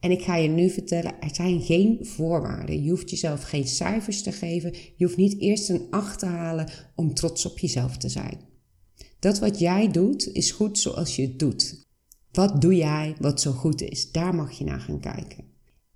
En 0.05 0.11
ik 0.11 0.23
ga 0.23 0.37
je 0.37 0.49
nu 0.49 0.71
vertellen, 0.71 1.21
er 1.21 1.35
zijn 1.35 1.61
geen 1.61 1.99
voorwaarden. 2.03 2.83
Je 2.83 2.91
hoeft 2.91 3.11
jezelf 3.11 3.43
geen 3.43 3.67
cijfers 3.67 4.23
te 4.23 4.33
geven. 4.33 4.73
Je 4.97 5.05
hoeft 5.05 5.17
niet 5.17 5.41
eerst 5.41 5.69
een 5.69 5.87
acht 5.91 6.19
te 6.19 6.27
halen 6.27 6.71
om 6.95 7.15
trots 7.15 7.47
op 7.47 7.59
jezelf 7.59 7.97
te 7.97 8.09
zijn. 8.09 8.39
Dat 9.19 9.39
wat 9.39 9.59
jij 9.59 9.91
doet, 9.91 10.33
is 10.33 10.51
goed 10.51 10.79
zoals 10.79 11.17
je 11.17 11.23
het 11.23 11.39
doet. 11.39 11.87
Wat 12.33 12.61
doe 12.61 12.75
jij 12.75 13.15
wat 13.21 13.41
zo 13.41 13.53
goed 13.53 13.83
is? 13.83 14.13
Daar 14.13 14.35
mag 14.35 14.59
je 14.59 14.65
naar 14.65 14.81
gaan 14.81 15.01
kijken. 15.01 15.45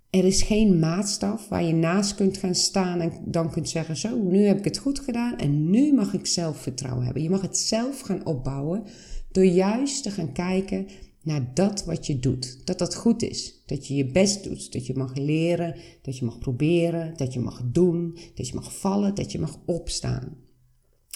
Er 0.09 0.25
is 0.25 0.41
geen 0.41 0.79
maatstaf 0.79 1.47
waar 1.47 1.63
je 1.63 1.73
naast 1.73 2.15
kunt 2.15 2.37
gaan 2.37 2.55
staan 2.55 3.01
en 3.01 3.11
dan 3.25 3.51
kunt 3.51 3.69
zeggen: 3.69 3.97
Zo, 3.97 4.17
nu 4.17 4.45
heb 4.45 4.57
ik 4.57 4.65
het 4.65 4.77
goed 4.77 4.99
gedaan 4.99 5.37
en 5.37 5.69
nu 5.69 5.93
mag 5.93 6.13
ik 6.13 6.25
zelfvertrouwen 6.25 7.05
hebben. 7.05 7.23
Je 7.23 7.29
mag 7.29 7.41
het 7.41 7.57
zelf 7.57 7.99
gaan 7.99 8.25
opbouwen 8.25 8.83
door 9.31 9.45
juist 9.45 10.03
te 10.03 10.11
gaan 10.11 10.31
kijken 10.31 10.87
naar 11.23 11.51
dat 11.53 11.85
wat 11.85 12.07
je 12.07 12.19
doet. 12.19 12.65
Dat 12.65 12.77
dat 12.79 12.95
goed 12.95 13.21
is. 13.23 13.63
Dat 13.65 13.87
je 13.87 13.95
je 13.95 14.05
best 14.05 14.43
doet. 14.43 14.73
Dat 14.73 14.85
je 14.85 14.93
mag 14.95 15.15
leren. 15.15 15.75
Dat 16.01 16.17
je 16.17 16.25
mag 16.25 16.39
proberen. 16.39 17.17
Dat 17.17 17.33
je 17.33 17.39
mag 17.39 17.61
doen. 17.65 18.17
Dat 18.35 18.47
je 18.47 18.55
mag 18.55 18.79
vallen. 18.79 19.15
Dat 19.15 19.31
je 19.31 19.39
mag 19.39 19.59
opstaan. 19.65 20.37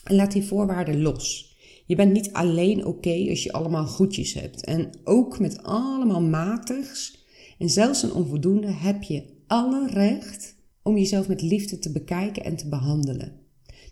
En 0.04 0.16
laat 0.16 0.32
die 0.32 0.44
voorwaarden 0.44 1.02
los. 1.02 1.56
Je 1.86 1.96
bent 1.96 2.14
niet 2.14 2.34
alleen 2.34 2.86
oké 2.86 3.26
als 3.30 3.44
je 3.44 3.52
allemaal 3.52 3.86
goedjes 3.86 4.34
hebt. 4.34 4.66
En 4.66 4.90
ook 5.04 5.40
met 5.40 5.64
allemaal 5.64 6.22
matigs 6.22 7.24
en 7.58 7.70
zelfs 7.70 8.04
een 8.04 8.14
onvoldoende 8.14 8.72
heb 8.72 9.04
je 9.04 9.24
alle 9.48 9.88
recht 9.90 10.56
om 10.82 10.98
jezelf 10.98 11.28
met 11.28 11.42
liefde 11.42 11.80
te 11.80 11.92
bekijken 11.92 12.44
en 12.44 12.56
te 12.56 12.70
behandelen. 12.70 13.40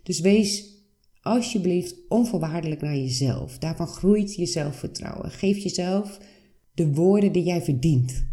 Dus 0.03 0.19
wees 0.19 0.80
alsjeblieft 1.21 1.95
onvoorwaardelijk 2.07 2.81
naar 2.81 2.95
jezelf. 2.95 3.57
Daarvan 3.57 3.87
groeit 3.87 4.35
je 4.35 4.45
zelfvertrouwen. 4.45 5.31
Geef 5.31 5.57
jezelf 5.57 6.19
de 6.73 6.93
woorden 6.93 7.31
die 7.31 7.43
jij 7.43 7.61
verdient. 7.61 8.29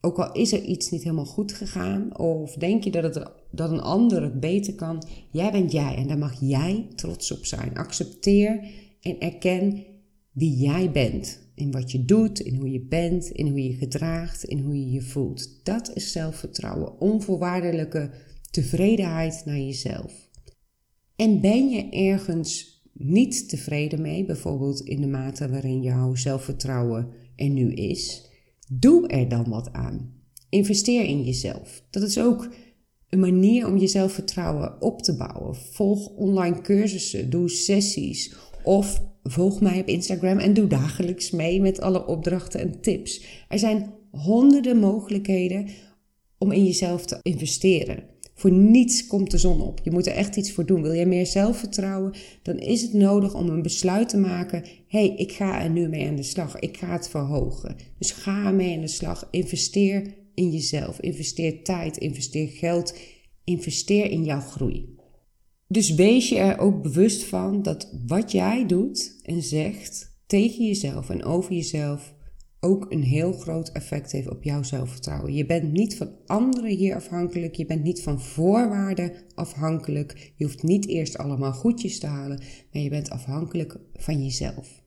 Ook 0.00 0.18
al 0.18 0.32
is 0.32 0.52
er 0.52 0.62
iets 0.62 0.90
niet 0.90 1.02
helemaal 1.02 1.24
goed 1.24 1.52
gegaan, 1.52 2.18
of 2.18 2.54
denk 2.54 2.84
je 2.84 2.90
dat, 2.90 3.14
het, 3.14 3.30
dat 3.50 3.70
een 3.70 3.80
ander 3.80 4.22
het 4.22 4.40
beter 4.40 4.74
kan, 4.74 5.02
jij 5.30 5.52
bent 5.52 5.72
jij 5.72 5.94
en 5.96 6.08
daar 6.08 6.18
mag 6.18 6.40
jij 6.40 6.88
trots 6.94 7.30
op 7.30 7.44
zijn. 7.44 7.76
Accepteer 7.76 8.64
en 9.00 9.20
erken 9.20 9.84
wie 10.32 10.56
jij 10.56 10.90
bent. 10.90 11.48
In 11.54 11.70
wat 11.70 11.90
je 11.90 12.04
doet, 12.04 12.40
in 12.40 12.54
hoe 12.54 12.70
je 12.70 12.80
bent, 12.80 13.30
in 13.30 13.48
hoe 13.48 13.62
je 13.62 13.74
gedraagt, 13.74 14.44
in 14.44 14.58
hoe 14.58 14.78
je 14.78 14.90
je 14.90 15.02
voelt. 15.02 15.64
Dat 15.64 15.90
is 15.94 16.12
zelfvertrouwen, 16.12 17.00
onvoorwaardelijke 17.00 18.10
tevredenheid 18.50 19.42
naar 19.44 19.58
jezelf. 19.58 20.29
En 21.20 21.40
ben 21.40 21.68
je 21.68 21.88
ergens 21.88 22.82
niet 22.92 23.48
tevreden 23.48 24.02
mee, 24.02 24.24
bijvoorbeeld 24.24 24.80
in 24.80 25.00
de 25.00 25.06
mate 25.06 25.48
waarin 25.48 25.82
jouw 25.82 26.14
zelfvertrouwen 26.14 27.08
er 27.36 27.48
nu 27.48 27.72
is, 27.72 28.30
doe 28.72 29.08
er 29.08 29.28
dan 29.28 29.48
wat 29.48 29.72
aan. 29.72 30.12
Investeer 30.48 31.04
in 31.04 31.24
jezelf. 31.24 31.82
Dat 31.90 32.02
is 32.02 32.18
ook 32.18 32.48
een 33.08 33.20
manier 33.20 33.66
om 33.66 33.76
je 33.76 33.86
zelfvertrouwen 33.86 34.82
op 34.82 35.02
te 35.02 35.16
bouwen. 35.16 35.56
Volg 35.56 36.08
online 36.08 36.60
cursussen, 36.60 37.30
doe 37.30 37.48
sessies 37.48 38.34
of 38.62 39.02
volg 39.22 39.60
mij 39.60 39.80
op 39.80 39.86
Instagram 39.86 40.38
en 40.38 40.54
doe 40.54 40.66
dagelijks 40.66 41.30
mee 41.30 41.60
met 41.60 41.80
alle 41.80 42.06
opdrachten 42.06 42.60
en 42.60 42.80
tips. 42.80 43.24
Er 43.48 43.58
zijn 43.58 43.92
honderden 44.10 44.76
mogelijkheden 44.76 45.68
om 46.38 46.52
in 46.52 46.64
jezelf 46.64 47.06
te 47.06 47.18
investeren. 47.22 48.18
Voor 48.40 48.52
niets 48.52 49.06
komt 49.06 49.30
de 49.30 49.38
zon 49.38 49.60
op. 49.60 49.80
Je 49.84 49.90
moet 49.90 50.06
er 50.06 50.12
echt 50.12 50.36
iets 50.36 50.52
voor 50.52 50.66
doen. 50.66 50.82
Wil 50.82 50.92
je 50.92 51.06
meer 51.06 51.26
zelfvertrouwen, 51.26 52.12
dan 52.42 52.58
is 52.58 52.82
het 52.82 52.92
nodig 52.92 53.34
om 53.34 53.48
een 53.48 53.62
besluit 53.62 54.08
te 54.08 54.16
maken. 54.16 54.64
Hey, 54.88 55.14
ik 55.16 55.32
ga 55.32 55.62
er 55.62 55.70
nu 55.70 55.88
mee 55.88 56.08
aan 56.08 56.16
de 56.16 56.22
slag. 56.22 56.58
Ik 56.58 56.76
ga 56.76 56.92
het 56.92 57.08
verhogen. 57.08 57.76
Dus 57.98 58.10
ga 58.10 58.46
ermee 58.46 58.74
aan 58.74 58.80
de 58.80 58.88
slag. 58.88 59.28
Investeer 59.30 60.14
in 60.34 60.50
jezelf. 60.50 61.00
Investeer 61.00 61.64
tijd. 61.64 61.96
Investeer 61.96 62.48
geld. 62.48 62.98
Investeer 63.44 64.10
in 64.10 64.24
jouw 64.24 64.40
groei. 64.40 64.94
Dus 65.68 65.94
wees 65.94 66.28
je 66.28 66.36
er 66.36 66.58
ook 66.58 66.82
bewust 66.82 67.24
van 67.24 67.62
dat 67.62 67.92
wat 68.06 68.32
jij 68.32 68.66
doet 68.66 69.20
en 69.22 69.42
zegt 69.42 70.18
tegen 70.26 70.66
jezelf 70.66 71.10
en 71.10 71.24
over 71.24 71.54
jezelf 71.54 72.14
ook 72.60 72.86
een 72.88 73.02
heel 73.02 73.32
groot 73.32 73.68
effect 73.68 74.12
heeft 74.12 74.30
op 74.30 74.42
jouw 74.42 74.62
zelfvertrouwen. 74.62 75.34
Je 75.34 75.46
bent 75.46 75.72
niet 75.72 75.96
van 75.96 76.10
anderen 76.26 76.70
hier 76.70 76.94
afhankelijk, 76.94 77.54
je 77.54 77.66
bent 77.66 77.82
niet 77.82 78.02
van 78.02 78.20
voorwaarden 78.20 79.12
afhankelijk. 79.34 80.32
Je 80.36 80.44
hoeft 80.44 80.62
niet 80.62 80.86
eerst 80.88 81.18
allemaal 81.18 81.52
goedjes 81.52 81.98
te 81.98 82.06
halen, 82.06 82.42
maar 82.72 82.82
je 82.82 82.90
bent 82.90 83.10
afhankelijk 83.10 83.76
van 83.92 84.22
jezelf. 84.22 84.82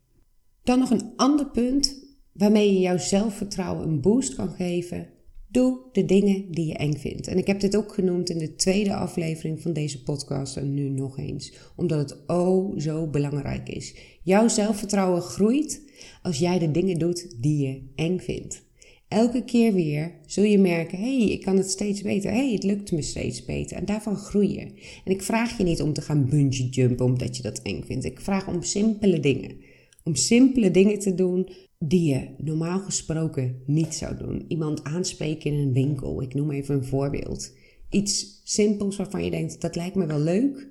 Dan 0.63 0.79
nog 0.79 0.89
een 0.89 1.13
ander 1.15 1.49
punt 1.49 2.05
waarmee 2.33 2.73
je 2.73 2.79
jouw 2.79 2.97
zelfvertrouwen 2.97 3.87
een 3.87 4.01
boost 4.01 4.35
kan 4.35 4.49
geven 4.49 5.07
Doe 5.53 5.79
de 5.91 6.05
dingen 6.05 6.51
die 6.51 6.65
je 6.65 6.73
eng 6.73 6.97
vindt. 6.97 7.27
En 7.27 7.37
ik 7.37 7.47
heb 7.47 7.59
dit 7.59 7.75
ook 7.75 7.93
genoemd 7.93 8.29
in 8.29 8.37
de 8.37 8.55
tweede 8.55 8.95
aflevering 8.95 9.61
van 9.61 9.73
deze 9.73 10.03
podcast 10.03 10.57
en 10.57 10.73
nu 10.73 10.89
nog 10.89 11.17
eens, 11.17 11.53
omdat 11.75 11.99
het 11.99 12.27
oh 12.27 12.79
zo 12.79 13.07
belangrijk 13.07 13.69
is. 13.69 13.95
Jouw 14.23 14.47
zelfvertrouwen 14.47 15.21
groeit 15.21 15.81
als 16.21 16.39
jij 16.39 16.59
de 16.59 16.71
dingen 16.71 16.99
doet 16.99 17.41
die 17.41 17.67
je 17.67 17.81
eng 17.95 18.19
vindt. 18.19 18.63
Elke 19.07 19.43
keer 19.43 19.73
weer 19.73 20.11
zul 20.25 20.43
je 20.43 20.57
merken: 20.57 20.97
hé, 20.97 21.17
hey, 21.17 21.31
ik 21.31 21.41
kan 21.41 21.57
het 21.57 21.69
steeds 21.69 22.01
beter. 22.01 22.31
Hé, 22.31 22.37
hey, 22.37 22.51
het 22.51 22.63
lukt 22.63 22.91
me 22.91 23.01
steeds 23.01 23.45
beter. 23.45 23.77
En 23.77 23.85
daarvan 23.85 24.15
groei 24.15 24.53
je. 24.53 24.61
En 25.05 25.11
ik 25.11 25.21
vraag 25.21 25.57
je 25.57 25.63
niet 25.63 25.81
om 25.81 25.93
te 25.93 26.01
gaan 26.01 26.29
bungee 26.29 26.69
jumpen 26.69 27.05
omdat 27.05 27.37
je 27.37 27.43
dat 27.43 27.61
eng 27.61 27.83
vindt. 27.85 28.05
Ik 28.05 28.21
vraag 28.21 28.47
om 28.47 28.63
simpele 28.63 29.19
dingen. 29.19 29.55
Om 30.03 30.15
simpele 30.15 30.71
dingen 30.71 30.99
te 30.99 31.15
doen 31.15 31.49
die 31.79 32.09
je 32.09 32.27
normaal 32.37 32.79
gesproken 32.79 33.61
niet 33.65 33.95
zou 33.95 34.17
doen. 34.17 34.45
Iemand 34.47 34.83
aanspreken 34.83 35.51
in 35.51 35.59
een 35.59 35.73
winkel, 35.73 36.21
ik 36.21 36.33
noem 36.33 36.51
even 36.51 36.75
een 36.75 36.85
voorbeeld. 36.85 37.53
Iets 37.89 38.41
simpels 38.43 38.95
waarvan 38.95 39.23
je 39.23 39.31
denkt, 39.31 39.61
dat 39.61 39.75
lijkt 39.75 39.95
me 39.95 40.05
wel 40.05 40.19
leuk, 40.19 40.69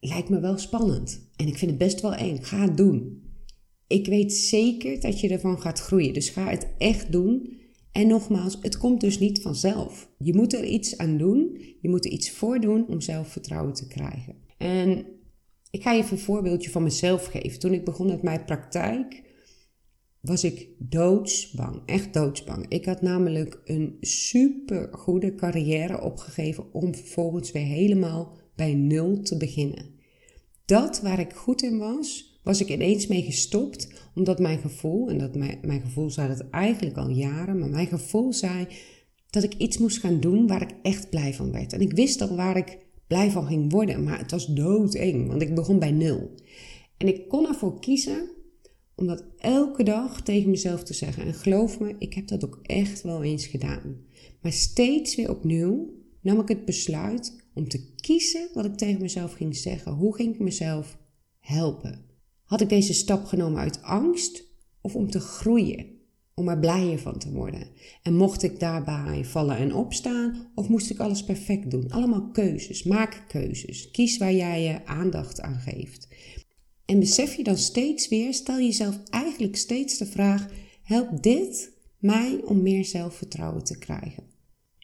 lijkt 0.00 0.28
me 0.28 0.40
wel 0.40 0.58
spannend. 0.58 1.30
En 1.36 1.46
ik 1.46 1.58
vind 1.58 1.70
het 1.70 1.80
best 1.80 2.00
wel 2.00 2.14
eng, 2.14 2.38
ga 2.42 2.60
het 2.60 2.76
doen. 2.76 3.25
Ik 3.86 4.06
weet 4.06 4.32
zeker 4.32 5.00
dat 5.00 5.20
je 5.20 5.28
ervan 5.28 5.60
gaat 5.60 5.78
groeien, 5.80 6.14
dus 6.14 6.28
ga 6.28 6.50
het 6.50 6.66
echt 6.78 7.12
doen. 7.12 7.54
En 7.92 8.06
nogmaals, 8.06 8.58
het 8.60 8.78
komt 8.78 9.00
dus 9.00 9.18
niet 9.18 9.42
vanzelf. 9.42 10.10
Je 10.18 10.34
moet 10.34 10.52
er 10.52 10.64
iets 10.64 10.98
aan 10.98 11.18
doen, 11.18 11.60
je 11.80 11.88
moet 11.88 12.04
er 12.04 12.10
iets 12.10 12.30
voor 12.30 12.60
doen 12.60 12.88
om 12.88 13.00
zelfvertrouwen 13.00 13.72
te 13.72 13.86
krijgen. 13.86 14.34
En 14.58 15.06
ik 15.70 15.82
ga 15.82 15.92
je 15.92 16.02
even 16.02 16.16
een 16.16 16.22
voorbeeldje 16.22 16.70
van 16.70 16.82
mezelf 16.82 17.26
geven. 17.26 17.58
Toen 17.58 17.72
ik 17.72 17.84
begon 17.84 18.06
met 18.06 18.22
mijn 18.22 18.44
praktijk, 18.44 19.22
was 20.20 20.44
ik 20.44 20.68
doodsbang. 20.78 21.82
Echt 21.86 22.14
doodsbang. 22.14 22.66
Ik 22.68 22.84
had 22.84 23.02
namelijk 23.02 23.60
een 23.64 23.96
super 24.00 24.88
goede 24.92 25.34
carrière 25.34 26.00
opgegeven 26.00 26.74
om 26.74 26.94
vervolgens 26.94 27.52
weer 27.52 27.66
helemaal 27.66 28.36
bij 28.56 28.74
nul 28.74 29.20
te 29.20 29.36
beginnen. 29.36 29.94
Dat 30.64 31.00
waar 31.00 31.18
ik 31.18 31.32
goed 31.32 31.62
in 31.62 31.78
was, 31.78 32.35
was 32.46 32.60
ik 32.60 32.70
ineens 32.70 33.06
mee 33.06 33.22
gestopt, 33.22 33.88
omdat 34.14 34.38
mijn 34.38 34.58
gevoel, 34.58 35.08
en 35.08 35.18
dat 35.18 35.34
mijn, 35.34 35.58
mijn 35.62 35.80
gevoel 35.80 36.10
zei 36.10 36.28
dat 36.28 36.50
eigenlijk 36.50 36.96
al 36.96 37.08
jaren, 37.08 37.58
maar 37.58 37.68
mijn 37.68 37.86
gevoel 37.86 38.32
zei 38.32 38.66
dat 39.30 39.42
ik 39.42 39.54
iets 39.54 39.78
moest 39.78 39.98
gaan 39.98 40.20
doen 40.20 40.46
waar 40.46 40.62
ik 40.62 40.74
echt 40.82 41.10
blij 41.10 41.34
van 41.34 41.52
werd. 41.52 41.72
En 41.72 41.80
ik 41.80 41.92
wist 41.92 42.20
al 42.20 42.36
waar 42.36 42.56
ik 42.56 42.78
blij 43.06 43.30
van 43.30 43.46
ging 43.46 43.72
worden, 43.72 44.04
maar 44.04 44.18
het 44.18 44.30
was 44.30 44.46
doodeng, 44.46 45.28
want 45.28 45.42
ik 45.42 45.54
begon 45.54 45.78
bij 45.78 45.90
nul. 45.90 46.30
En 46.96 47.08
ik 47.08 47.28
kon 47.28 47.46
ervoor 47.46 47.80
kiezen 47.80 48.28
om 48.94 49.06
dat 49.06 49.24
elke 49.38 49.82
dag 49.82 50.22
tegen 50.22 50.50
mezelf 50.50 50.82
te 50.82 50.94
zeggen. 50.94 51.24
En 51.24 51.34
geloof 51.34 51.80
me, 51.80 51.94
ik 51.98 52.14
heb 52.14 52.28
dat 52.28 52.44
ook 52.44 52.58
echt 52.62 53.02
wel 53.02 53.22
eens 53.22 53.46
gedaan. 53.46 53.96
Maar 54.40 54.52
steeds 54.52 55.14
weer 55.14 55.30
opnieuw 55.30 55.90
nam 56.20 56.40
ik 56.40 56.48
het 56.48 56.64
besluit 56.64 57.36
om 57.54 57.68
te 57.68 57.94
kiezen 57.94 58.48
wat 58.54 58.64
ik 58.64 58.76
tegen 58.76 59.00
mezelf 59.00 59.32
ging 59.32 59.56
zeggen. 59.56 59.92
Hoe 59.92 60.14
ging 60.14 60.34
ik 60.34 60.40
mezelf 60.40 60.98
helpen? 61.38 62.06
Had 62.46 62.60
ik 62.60 62.68
deze 62.68 62.92
stap 62.92 63.24
genomen 63.24 63.60
uit 63.60 63.82
angst 63.82 64.44
of 64.80 64.94
om 64.94 65.10
te 65.10 65.20
groeien? 65.20 65.94
Om 66.34 66.48
er 66.48 66.58
blijer 66.58 66.98
van 66.98 67.18
te 67.18 67.30
worden. 67.30 67.68
En 68.02 68.16
mocht 68.16 68.42
ik 68.42 68.60
daarbij 68.60 69.24
vallen 69.24 69.56
en 69.56 69.74
opstaan 69.74 70.50
of 70.54 70.68
moest 70.68 70.90
ik 70.90 70.98
alles 70.98 71.24
perfect 71.24 71.70
doen? 71.70 71.90
Allemaal 71.90 72.30
keuzes. 72.30 72.82
Maak 72.82 73.24
keuzes. 73.28 73.90
Kies 73.90 74.18
waar 74.18 74.34
jij 74.34 74.62
je 74.62 74.86
aandacht 74.86 75.40
aan 75.40 75.58
geeft. 75.58 76.08
En 76.84 76.98
besef 76.98 77.34
je 77.34 77.42
dan 77.42 77.56
steeds 77.56 78.08
weer, 78.08 78.34
stel 78.34 78.58
jezelf 78.58 79.00
eigenlijk 79.10 79.56
steeds 79.56 79.98
de 79.98 80.06
vraag: 80.06 80.48
helpt 80.82 81.22
dit 81.22 81.72
mij 81.98 82.40
om 82.44 82.62
meer 82.62 82.84
zelfvertrouwen 82.84 83.64
te 83.64 83.78
krijgen? 83.78 84.24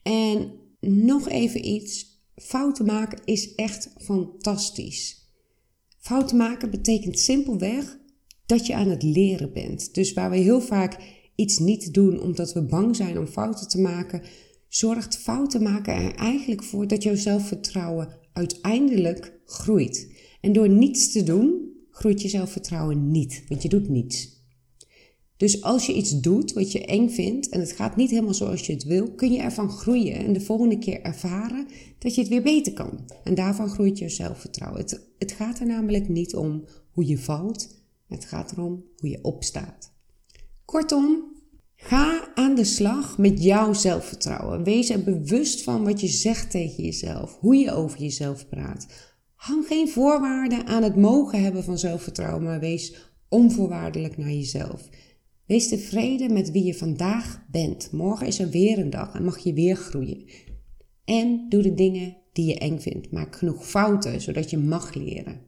En 0.03 0.53
nog 0.81 1.29
even 1.29 1.69
iets: 1.69 2.21
fouten 2.35 2.87
maken 2.87 3.21
is 3.25 3.55
echt 3.55 3.93
fantastisch. 3.99 5.22
Fouten 6.03 6.37
maken 6.37 6.71
betekent 6.71 7.19
simpelweg 7.19 7.99
dat 8.47 8.67
je 8.67 8.75
aan 8.75 8.89
het 8.89 9.03
leren 9.03 9.53
bent. 9.53 9.95
Dus 9.95 10.13
waar 10.13 10.31
we 10.31 10.37
heel 10.37 10.61
vaak 10.61 10.99
iets 11.35 11.59
niet 11.59 11.95
doen 11.95 12.21
omdat 12.21 12.53
we 12.53 12.63
bang 12.63 12.97
zijn 12.97 13.19
om 13.19 13.27
fouten 13.27 13.69
te 13.69 13.81
maken, 13.81 14.23
zorgt 14.69 15.17
fouten 15.17 15.63
maken 15.63 15.95
er 15.95 16.15
eigenlijk 16.15 16.63
voor 16.63 16.87
dat 16.87 17.03
jouw 17.03 17.15
zelfvertrouwen 17.15 18.09
uiteindelijk 18.33 19.41
groeit. 19.45 20.13
En 20.41 20.53
door 20.53 20.69
niets 20.69 21.13
te 21.13 21.23
doen, 21.23 21.73
groeit 21.91 22.23
je 22.23 22.29
zelfvertrouwen 22.29 23.11
niet, 23.11 23.45
want 23.49 23.63
je 23.63 23.69
doet 23.69 23.89
niets. 23.89 24.42
Dus 25.37 25.63
als 25.63 25.87
je 25.87 25.95
iets 25.95 26.21
doet 26.21 26.53
wat 26.53 26.73
je 26.73 26.85
eng 26.85 27.09
vindt 27.09 27.49
en 27.49 27.61
het 27.61 27.73
gaat 27.73 27.97
niet 27.97 28.11
helemaal 28.11 28.35
zoals 28.35 28.67
je 28.67 28.73
het 28.73 28.85
wil, 28.85 29.13
kun 29.13 29.33
je 29.33 29.41
ervan 29.41 29.71
groeien 29.71 30.15
en 30.15 30.33
de 30.33 30.41
volgende 30.41 30.79
keer 30.79 31.01
ervaren 31.01 31.67
dat 31.99 32.15
je 32.15 32.21
het 32.21 32.31
weer 32.31 32.43
beter 32.43 32.73
kan. 32.73 33.01
En 33.25 33.35
daarvan 33.35 33.69
groeit 33.69 33.99
je 33.99 34.09
zelfvertrouwen. 34.09 34.81
Het, 34.81 35.01
het 35.19 35.33
gaat 35.33 35.59
er 35.59 35.67
namelijk 35.67 36.09
niet 36.09 36.35
om 36.35 36.65
hoe 36.91 37.07
je 37.07 37.19
valt, 37.19 37.75
het 38.09 38.25
gaat 38.25 38.53
erom 38.53 38.85
hoe 38.97 39.11
je 39.11 39.19
opstaat. 39.23 39.93
Kortom, 40.65 41.33
ga 41.77 42.29
aan 42.35 42.55
de 42.55 42.65
slag 42.65 43.19
met 43.19 43.43
jouw 43.43 43.73
zelfvertrouwen. 43.73 44.65
Wees 44.65 44.91
er 44.91 45.03
bewust 45.03 45.63
van 45.63 45.85
wat 45.85 46.01
je 46.01 46.09
zegt 46.09 46.51
tegen 46.51 46.85
jezelf, 46.85 47.39
hoe 47.41 47.57
je 47.57 47.73
over 47.73 48.01
jezelf 48.01 48.49
praat. 48.49 48.87
Hang 49.35 49.67
geen 49.67 49.89
voorwaarden 49.89 50.67
aan 50.67 50.83
het 50.83 50.97
mogen 50.97 51.43
hebben 51.43 51.65
van 51.65 51.79
zelfvertrouwen, 51.79 52.43
maar 52.43 52.61
wees 52.61 53.13
onvoorwaardelijk 53.29 54.17
naar 54.17 54.33
jezelf. 54.33 54.89
Wees 55.53 55.69
tevreden 55.69 56.33
met 56.33 56.51
wie 56.51 56.65
je 56.65 56.75
vandaag 56.75 57.45
bent. 57.51 57.89
Morgen 57.93 58.27
is 58.27 58.39
er 58.39 58.51
weer 58.51 58.79
een 58.79 58.91
dag 58.91 59.15
en 59.15 59.25
mag 59.25 59.39
je 59.39 59.53
weer 59.53 59.77
groeien. 59.77 60.25
En 61.05 61.47
doe 61.49 61.63
de 61.63 61.75
dingen 61.75 62.17
die 62.33 62.47
je 62.47 62.59
eng 62.59 62.79
vindt. 62.79 63.11
Maak 63.11 63.37
genoeg 63.37 63.67
fouten, 63.67 64.21
zodat 64.21 64.51
je 64.51 64.59
mag 64.59 64.95
leren. 64.95 65.41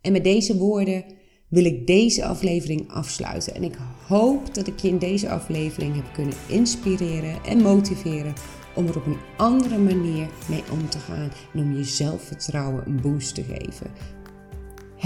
En 0.00 0.12
met 0.12 0.24
deze 0.24 0.56
woorden 0.56 1.04
wil 1.48 1.64
ik 1.64 1.86
deze 1.86 2.24
aflevering 2.24 2.88
afsluiten. 2.88 3.54
En 3.54 3.62
ik 3.62 3.76
hoop 4.06 4.54
dat 4.54 4.66
ik 4.66 4.78
je 4.78 4.88
in 4.88 4.98
deze 4.98 5.28
aflevering 5.28 5.94
heb 5.94 6.12
kunnen 6.12 6.36
inspireren 6.48 7.44
en 7.44 7.62
motiveren 7.62 8.34
om 8.74 8.86
er 8.86 8.96
op 8.96 9.06
een 9.06 9.18
andere 9.36 9.78
manier 9.78 10.28
mee 10.48 10.62
om 10.72 10.88
te 10.88 10.98
gaan 10.98 11.30
en 11.54 11.60
om 11.60 11.76
je 11.76 11.84
zelfvertrouwen 11.84 12.86
een 12.86 13.00
boost 13.00 13.34
te 13.34 13.42
geven. 13.42 13.90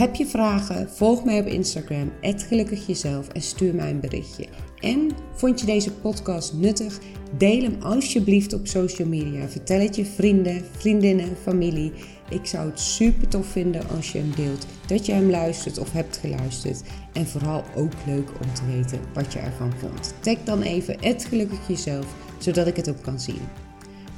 Heb 0.00 0.14
je 0.14 0.26
vragen? 0.26 0.90
Volg 0.90 1.24
mij 1.24 1.40
op 1.40 1.46
Instagram, 1.46 2.12
@gelukkigjezelf 2.20 3.28
en 3.28 3.42
stuur 3.42 3.74
mij 3.74 3.90
een 3.90 4.00
berichtje. 4.00 4.46
En 4.78 5.10
vond 5.34 5.60
je 5.60 5.66
deze 5.66 5.92
podcast 5.92 6.52
nuttig? 6.52 6.98
Deel 7.38 7.62
hem 7.62 7.76
alsjeblieft 7.82 8.52
op 8.52 8.66
social 8.66 9.08
media. 9.08 9.48
Vertel 9.48 9.80
het 9.80 9.96
je 9.96 10.04
vrienden, 10.04 10.64
vriendinnen, 10.76 11.36
familie. 11.42 11.92
Ik 12.30 12.46
zou 12.46 12.68
het 12.68 12.80
super 12.80 13.28
tof 13.28 13.46
vinden 13.46 13.88
als 13.88 14.12
je 14.12 14.18
hem 14.18 14.32
deelt, 14.36 14.66
dat 14.86 15.06
je 15.06 15.12
hem 15.12 15.30
luistert 15.30 15.78
of 15.78 15.92
hebt 15.92 16.16
geluisterd. 16.16 16.82
En 17.12 17.26
vooral 17.26 17.64
ook 17.76 17.92
leuk 18.06 18.28
om 18.42 18.54
te 18.54 18.76
weten 18.76 19.00
wat 19.14 19.32
je 19.32 19.38
ervan 19.38 19.72
vond. 19.78 20.14
Tag 20.20 20.36
dan 20.44 20.62
even 20.62 20.96
het 21.00 21.24
gelukkig 21.24 21.68
jezelf, 21.68 22.06
zodat 22.38 22.66
ik 22.66 22.76
het 22.76 22.88
ook 22.88 23.02
kan 23.02 23.20
zien. 23.20 23.69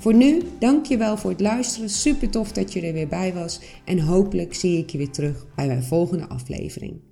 Voor 0.02 0.14
nu, 0.14 0.42
dankjewel 0.58 1.16
voor 1.16 1.30
het 1.30 1.40
luisteren. 1.40 1.90
Super 1.90 2.30
tof 2.30 2.52
dat 2.52 2.72
je 2.72 2.80
er 2.80 2.92
weer 2.92 3.08
bij 3.08 3.34
was. 3.34 3.60
En 3.84 4.00
hopelijk 4.00 4.54
zie 4.54 4.78
ik 4.78 4.90
je 4.90 4.98
weer 4.98 5.10
terug 5.10 5.46
bij 5.54 5.66
mijn 5.66 5.82
volgende 5.82 6.28
aflevering. 6.28 7.11